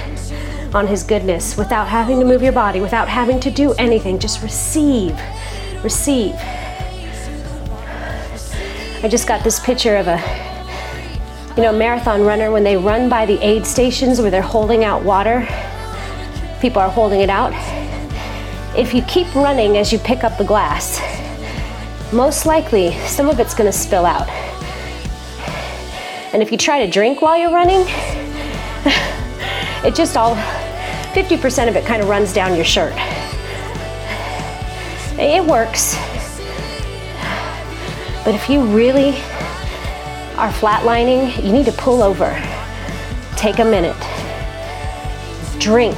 on 0.74 0.88
His 0.88 1.04
goodness 1.04 1.56
without 1.56 1.88
having 1.88 2.20
to 2.20 2.26
move 2.26 2.42
your 2.42 2.52
body, 2.52 2.82
without 2.82 3.08
having 3.08 3.40
to 3.42 3.52
do 3.52 3.74
anything. 3.74 4.18
Just 4.18 4.42
receive. 4.42 5.20
Receive. 5.84 6.34
I 9.04 9.08
just 9.08 9.28
got 9.28 9.44
this 9.44 9.60
picture 9.60 9.98
of 9.98 10.08
a 10.08 10.18
you 11.56 11.64
know, 11.64 11.72
marathon 11.72 12.24
runner 12.24 12.52
when 12.52 12.64
they 12.64 12.76
run 12.76 13.08
by 13.08 13.26
the 13.26 13.38
aid 13.46 13.66
stations 13.66 14.20
where 14.20 14.32
they're 14.32 14.42
holding 14.42 14.84
out 14.84 15.04
water. 15.04 15.48
People 16.62 16.82
are 16.82 16.90
holding 16.90 17.22
it 17.22 17.30
out. 17.30 17.54
If 18.78 18.94
you 18.94 19.02
keep 19.04 19.34
running 19.36 19.78
as 19.78 19.94
you 19.94 20.00
pick 20.00 20.24
up 20.24 20.38
the 20.38 20.44
glass, 20.44 21.00
most 22.14 22.46
likely 22.46 22.94
some 23.08 23.30
of 23.30 23.40
it's 23.40 23.54
going 23.54 23.72
to 23.72 23.78
spill 23.78 24.06
out. 24.06 24.28
And 26.34 26.42
if 26.42 26.52
you 26.52 26.58
try 26.58 26.86
to 26.86 26.92
drink 26.92 27.22
while 27.22 27.38
you're 27.38 27.52
running, 27.52 27.82
it 29.86 29.96
just 29.96 30.18
all 30.18 30.36
50% 31.14 31.70
of 31.70 31.76
it 31.76 31.86
kind 31.86 32.02
of 32.02 32.10
runs 32.10 32.34
down 32.34 32.56
your 32.56 32.66
shirt. 32.66 32.94
It 35.18 35.46
works. 35.46 35.96
But 38.26 38.36
if 38.36 38.50
you 38.50 38.66
really 38.66 39.12
are 40.36 40.52
flatlining, 40.52 41.42
you 41.42 41.54
need 41.54 41.66
to 41.68 41.72
pull 41.72 42.04
over. 42.04 42.32
Take 43.38 43.60
a 43.60 43.64
minute. 43.64 43.96
Drink. 45.60 45.96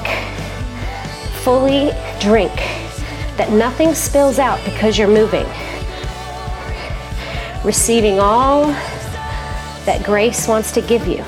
Fully 1.47 1.91
drink. 2.19 2.51
That 3.37 3.51
nothing 3.51 3.93
spills 3.93 4.37
out 4.37 4.59
because 4.65 4.97
you're 4.97 5.07
moving 5.07 5.45
receiving 7.63 8.19
all 8.19 8.67
that 9.85 10.01
grace 10.05 10.47
wants 10.47 10.71
to 10.71 10.81
give 10.81 11.07
you. 11.07 11.23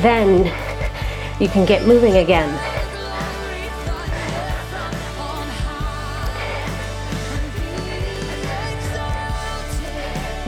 Then 0.00 0.46
you 1.40 1.48
can 1.48 1.64
get 1.64 1.86
moving 1.86 2.16
again. 2.16 2.50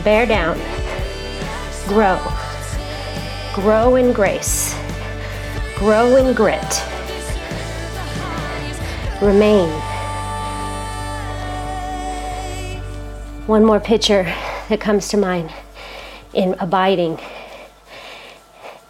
Bear 0.03 0.27
down. 0.27 0.57
Grow. 1.89 2.21
Grow 3.55 3.97
in 3.97 4.13
grace. 4.13 4.76
Grow 5.77 6.17
in 6.17 6.33
grit. 6.33 6.83
Remain. 9.21 9.69
One 13.47 13.63
more 13.63 13.79
picture 13.79 14.23
that 14.71 14.81
comes 14.81 15.09
to 15.09 15.19
mind 15.19 15.53
in 16.33 16.55
abiding 16.61 17.21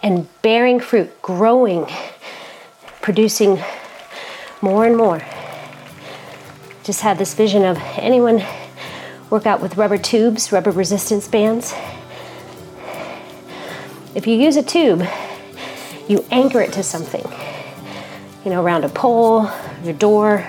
and 0.01 0.28
bearing 0.43 0.78
fruit, 0.78 1.20
growing, 1.22 1.89
producing 3.03 3.59
more 4.62 4.87
and 4.87 4.97
more. 4.97 5.20
Just 6.84 7.01
had 7.01 7.18
this 7.18 7.34
vision 7.34 7.64
of 7.64 7.78
anyone 7.97 8.45
work 9.28 9.45
out 9.45 9.61
with 9.61 9.76
rubber 9.76 9.99
tubes, 9.99 10.53
rubber 10.53 10.70
resistance 10.70 11.26
bands. 11.26 11.74
If 14.14 14.28
you 14.28 14.37
use 14.37 14.57
a 14.57 14.62
tube, 14.62 15.05
you 16.09 16.24
anchor 16.30 16.61
it 16.61 16.72
to 16.74 16.82
something, 16.82 17.24
you 18.44 18.50
know, 18.50 18.62
around 18.62 18.84
a 18.84 18.88
pole, 18.88 19.50
your 19.82 19.94
door. 19.94 20.46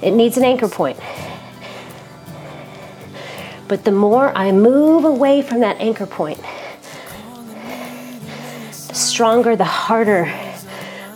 It 0.00 0.12
needs 0.12 0.36
an 0.36 0.44
anchor 0.44 0.68
point. 0.68 0.98
But 3.68 3.84
the 3.84 3.92
more 3.92 4.36
I 4.36 4.52
move 4.52 5.04
away 5.04 5.42
from 5.42 5.60
that 5.60 5.80
anchor 5.80 6.06
point, 6.06 6.40
the 8.88 8.94
stronger, 8.94 9.56
the 9.56 9.64
harder 9.64 10.32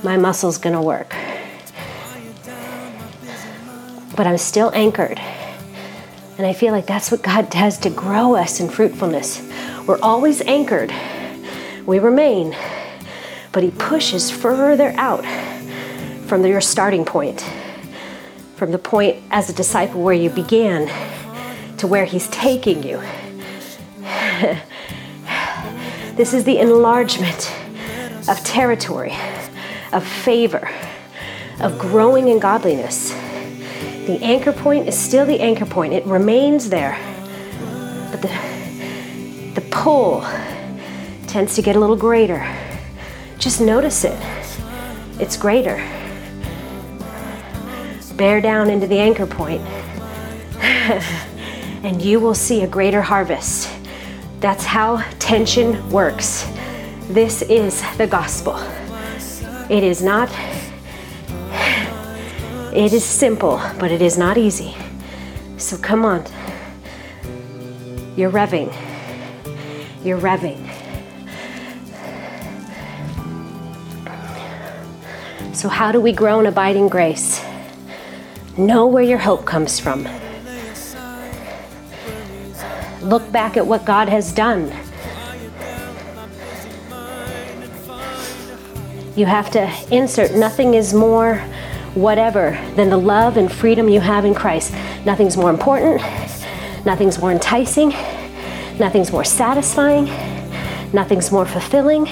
my 0.02 0.16
muscle's 0.16 0.58
gonna 0.58 0.82
work. 0.82 1.14
But 4.16 4.26
I'm 4.26 4.38
still 4.38 4.70
anchored. 4.72 5.20
And 6.38 6.46
I 6.46 6.52
feel 6.52 6.72
like 6.72 6.86
that's 6.86 7.10
what 7.10 7.22
God 7.22 7.50
does 7.50 7.78
to 7.78 7.90
grow 7.90 8.34
us 8.34 8.60
in 8.60 8.68
fruitfulness. 8.68 9.42
We're 9.86 10.00
always 10.00 10.40
anchored, 10.42 10.92
we 11.86 11.98
remain, 11.98 12.54
but 13.56 13.64
He 13.64 13.70
pushes 13.70 14.30
further 14.30 14.92
out 14.98 15.24
from 16.26 16.44
your 16.44 16.60
starting 16.60 17.06
point, 17.06 17.40
from 18.54 18.70
the 18.70 18.76
point 18.78 19.16
as 19.30 19.48
a 19.48 19.54
disciple 19.54 20.02
where 20.02 20.12
you 20.12 20.28
began 20.28 20.88
to 21.78 21.86
where 21.86 22.04
He's 22.04 22.28
taking 22.28 22.82
you. 22.82 23.00
this 26.16 26.34
is 26.34 26.44
the 26.44 26.58
enlargement 26.58 27.50
of 28.28 28.38
territory, 28.44 29.14
of 29.90 30.06
favor, 30.06 30.68
of 31.58 31.78
growing 31.78 32.28
in 32.28 32.38
godliness. 32.38 33.12
The 34.06 34.18
anchor 34.20 34.52
point 34.52 34.86
is 34.86 34.98
still 34.98 35.24
the 35.24 35.40
anchor 35.40 35.64
point, 35.64 35.94
it 35.94 36.04
remains 36.04 36.68
there. 36.68 36.98
But 38.10 38.20
the, 38.20 38.28
the 39.54 39.66
pull 39.70 40.20
tends 41.26 41.54
to 41.54 41.62
get 41.62 41.74
a 41.74 41.80
little 41.80 41.96
greater. 41.96 42.46
Just 43.38 43.60
notice 43.60 44.04
it, 44.04 44.18
it's 45.20 45.36
greater. 45.36 45.76
Bear 48.16 48.40
down 48.40 48.70
into 48.70 48.86
the 48.86 48.98
anchor 48.98 49.26
and 51.82 52.00
you 52.00 52.18
will 52.18 52.34
see 52.34 52.62
a 52.62 52.66
greater 52.66 53.02
harvest. 53.02 53.70
That's 54.40 54.64
how 54.64 55.02
tension 55.18 55.88
works. 55.90 56.50
This 57.08 57.42
is 57.42 57.82
the 57.98 58.06
gospel. 58.06 58.56
It 59.68 59.84
is 59.84 60.02
not, 60.02 60.30
it 62.72 62.92
is 62.92 63.04
simple, 63.04 63.58
but 63.78 63.90
it 63.90 64.00
is 64.00 64.16
not 64.16 64.38
easy. 64.38 64.74
So 65.58 65.76
come 65.76 66.04
on. 66.04 66.24
You're 68.16 68.30
revving. 68.30 68.74
You're 70.02 70.20
revving. 70.20 70.65
So, 75.56 75.70
how 75.70 75.90
do 75.90 76.02
we 76.02 76.12
grow 76.12 76.38
in 76.38 76.44
abiding 76.44 76.90
grace? 76.90 77.42
Know 78.58 78.86
where 78.86 79.02
your 79.02 79.16
hope 79.16 79.46
comes 79.46 79.80
from. 79.80 80.06
Look 83.00 83.32
back 83.32 83.56
at 83.56 83.66
what 83.66 83.86
God 83.86 84.10
has 84.10 84.32
done. 84.32 84.64
You 89.16 89.24
have 89.24 89.50
to 89.52 89.72
insert 89.90 90.34
nothing 90.34 90.74
is 90.74 90.92
more 90.92 91.36
whatever 91.94 92.50
than 92.74 92.90
the 92.90 92.98
love 92.98 93.38
and 93.38 93.50
freedom 93.50 93.88
you 93.88 94.00
have 94.00 94.26
in 94.26 94.34
Christ. 94.34 94.74
Nothing's 95.06 95.38
more 95.38 95.48
important, 95.48 96.02
nothing's 96.84 97.18
more 97.18 97.32
enticing, 97.32 97.94
nothing's 98.78 99.10
more 99.10 99.24
satisfying, 99.24 100.04
nothing's 100.92 101.32
more 101.32 101.46
fulfilling 101.46 102.08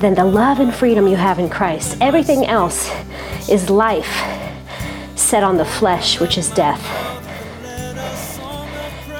than 0.00 0.14
the 0.14 0.24
love 0.24 0.60
and 0.60 0.74
freedom 0.74 1.06
you 1.06 1.16
have 1.16 1.38
in 1.38 1.48
Christ. 1.48 1.96
Everything 2.00 2.46
else 2.46 2.90
is 3.48 3.70
life 3.70 4.22
set 5.14 5.42
on 5.42 5.56
the 5.56 5.64
flesh, 5.64 6.18
which 6.18 6.36
is 6.36 6.50
death 6.50 7.10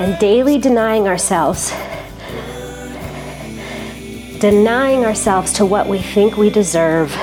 and 0.01 0.19
daily 0.19 0.57
denying 0.57 1.07
ourselves, 1.07 1.73
denying 4.41 5.05
ourselves 5.05 5.53
to 5.53 5.67
what 5.67 5.87
we 5.87 5.99
think 5.99 6.39
we 6.39 6.49
deserve. 6.49 7.15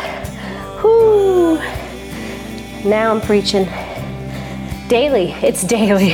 Whoo! 0.84 1.56
Now 2.86 3.12
I'm 3.12 3.20
preaching. 3.20 3.66
Daily, 4.88 5.32
it's 5.42 5.64
daily. 5.64 6.10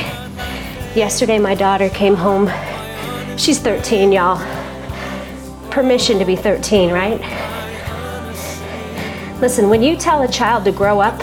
Yesterday, 0.96 1.38
my 1.38 1.54
daughter 1.54 1.90
came 1.90 2.14
home. 2.14 2.50
She's 3.36 3.58
13, 3.58 4.10
y'all. 4.10 4.63
Permission 5.74 6.20
to 6.20 6.24
be 6.24 6.36
13, 6.36 6.92
right? 6.92 7.20
Listen, 9.40 9.68
when 9.68 9.82
you 9.82 9.96
tell 9.96 10.22
a 10.22 10.28
child 10.28 10.64
to 10.66 10.70
grow 10.70 11.00
up, 11.00 11.20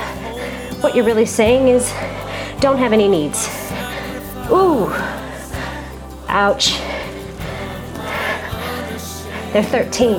what 0.84 0.94
you're 0.94 1.06
really 1.06 1.26
saying 1.26 1.70
is 1.70 1.90
don't 2.60 2.78
have 2.78 2.92
any 2.92 3.08
needs. 3.08 3.48
Ooh, 4.52 4.94
Ouch. 6.28 6.80
They're 9.54 9.64
13. 9.64 10.16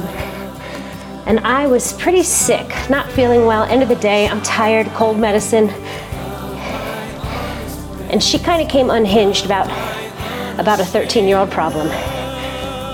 And 1.27 1.39
I 1.41 1.67
was 1.67 1.93
pretty 1.93 2.23
sick, 2.23 2.67
not 2.89 3.13
feeling 3.13 3.45
well. 3.45 3.65
End 3.65 3.83
of 3.83 3.91
the 3.91 3.97
day, 3.97 4.29
I'm 4.29 4.41
tired, 4.41 4.87
cold 4.95 5.19
medicine. 5.19 5.69
And 8.09 8.23
she 8.23 8.39
kind 8.39 8.63
of 8.63 8.71
came 8.71 8.89
unhinged 8.89 9.45
about 9.45 9.69
about 10.59 10.81
a 10.81 10.87
13 10.87 11.29
year 11.29 11.37
old 11.37 11.51
problem. 11.51 11.89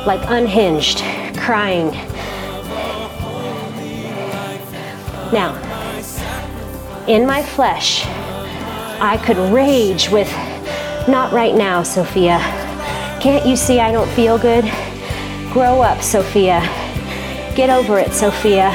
Like 0.05 0.21
unhinged, 0.29 1.01
crying. 1.49 1.91
Now, 5.33 5.57
in 7.09 7.27
my 7.27 7.43
flesh, 7.43 8.05
I 9.01 9.19
could 9.25 9.39
rage 9.51 10.11
with, 10.11 10.31
not 11.09 11.33
right 11.33 11.55
now, 11.55 11.83
Sophia. 11.83 12.37
Can't 13.23 13.47
you 13.47 13.57
see 13.57 13.81
I 13.81 13.91
don't 13.93 14.11
feel 14.11 14.37
good? 14.37 14.65
Grow 15.51 15.81
up, 15.81 16.03
Sophia. 16.03 16.61
Get 17.57 17.71
over 17.71 17.99
it, 17.99 18.13
Sophia. 18.13 18.69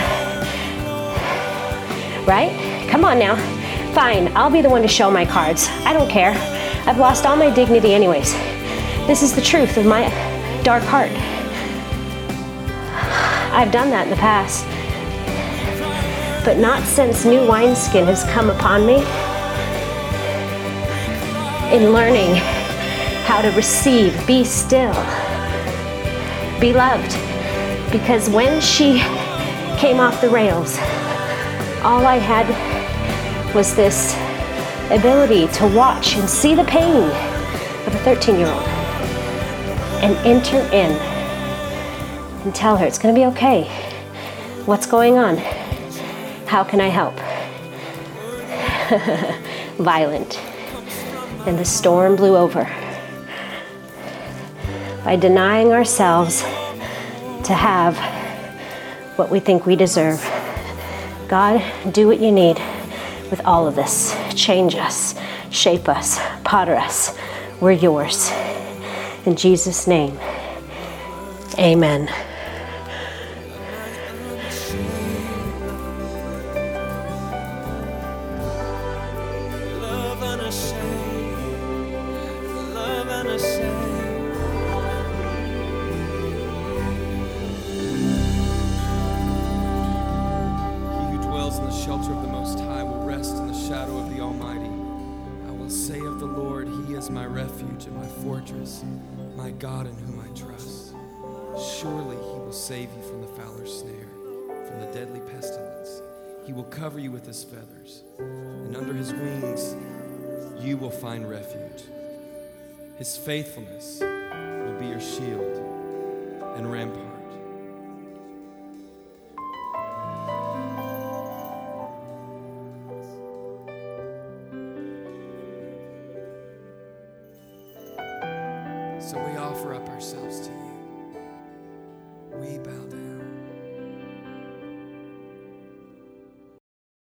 Right? 2.26 2.88
Come 2.90 3.06
on 3.06 3.20
now. 3.20 3.36
Fine, 3.94 4.36
I'll 4.36 4.50
be 4.50 4.64
the 4.64 4.70
one 4.72 4.82
to 4.82 4.88
show 4.88 5.12
my 5.12 5.26
cards. 5.26 5.68
I 5.86 5.94
don't 5.94 6.10
care. 6.10 6.34
I've 6.88 6.98
lost 6.98 7.28
all 7.28 7.36
my 7.36 7.52
dignity, 7.52 7.94
anyways. 7.94 8.34
This 9.06 9.22
is 9.22 9.36
the 9.36 9.42
truth 9.42 9.78
of 9.78 9.86
my 9.86 10.10
dark 10.64 10.82
heart. 10.82 11.12
I've 13.54 13.72
done 13.72 13.92
that 13.92 14.06
in 14.06 14.10
the 14.10 14.16
past, 14.16 14.66
but 16.44 16.58
not 16.58 16.82
since 16.82 17.24
new 17.24 17.48
wineskin 17.48 18.06
has 18.06 18.24
come 18.24 18.50
upon 18.50 18.84
me. 18.88 18.96
In 21.72 21.94
learning 21.94 22.34
how 23.26 23.44
to 23.44 23.50
receive, 23.52 24.26
be 24.26 24.44
still, 24.44 24.92
be 26.60 26.74
loved. 26.74 27.16
Because 27.92 28.28
when 28.28 28.60
she 28.60 28.98
came 29.78 30.00
off 30.00 30.20
the 30.20 30.30
rails, 30.30 30.80
all 31.84 32.08
I 32.08 32.18
had 32.18 32.50
was 33.54 33.76
this 33.76 34.16
ability 34.90 35.46
to 35.60 35.68
watch 35.68 36.16
and 36.16 36.28
see 36.28 36.56
the 36.56 36.64
pain 36.64 37.04
of 37.86 37.94
a 37.94 38.00
13 38.00 38.40
year 38.40 38.48
old 38.48 38.64
and 40.02 40.18
enter 40.26 40.58
in 40.74 41.13
and 42.44 42.54
tell 42.54 42.78
her 42.78 42.86
it's 42.86 43.00
going 43.00 43.14
to 43.14 43.20
be 43.20 43.26
okay. 43.28 43.64
What's 44.66 44.86
going 44.86 45.18
on? 45.18 45.38
How 46.48 46.64
can 46.64 46.82
I 46.82 46.88
help? 46.88 47.16
Violent. 49.78 50.40
And 51.48 51.58
the 51.58 51.66
storm 51.66 52.16
blew 52.16 52.36
over. 52.36 52.64
By 55.04 55.16
denying 55.16 55.72
ourselves 55.72 56.42
to 56.42 57.54
have 57.54 57.98
what 59.18 59.30
we 59.30 59.40
think 59.40 59.66
we 59.66 59.76
deserve. 59.76 60.22
God, 61.28 61.64
do 61.92 62.08
what 62.08 62.20
you 62.20 62.32
need 62.32 62.58
with 63.30 63.42
all 63.46 63.68
of 63.68 63.76
this. 63.76 64.16
Change 64.36 64.76
us, 64.76 65.16
shape 65.50 65.90
us, 65.90 66.20
potter 66.44 66.76
us. 66.76 67.18
We're 67.60 67.72
yours. 67.72 68.32
In 69.26 69.36
Jesus' 69.36 69.88
name, 69.88 70.18
amen. 71.58 72.10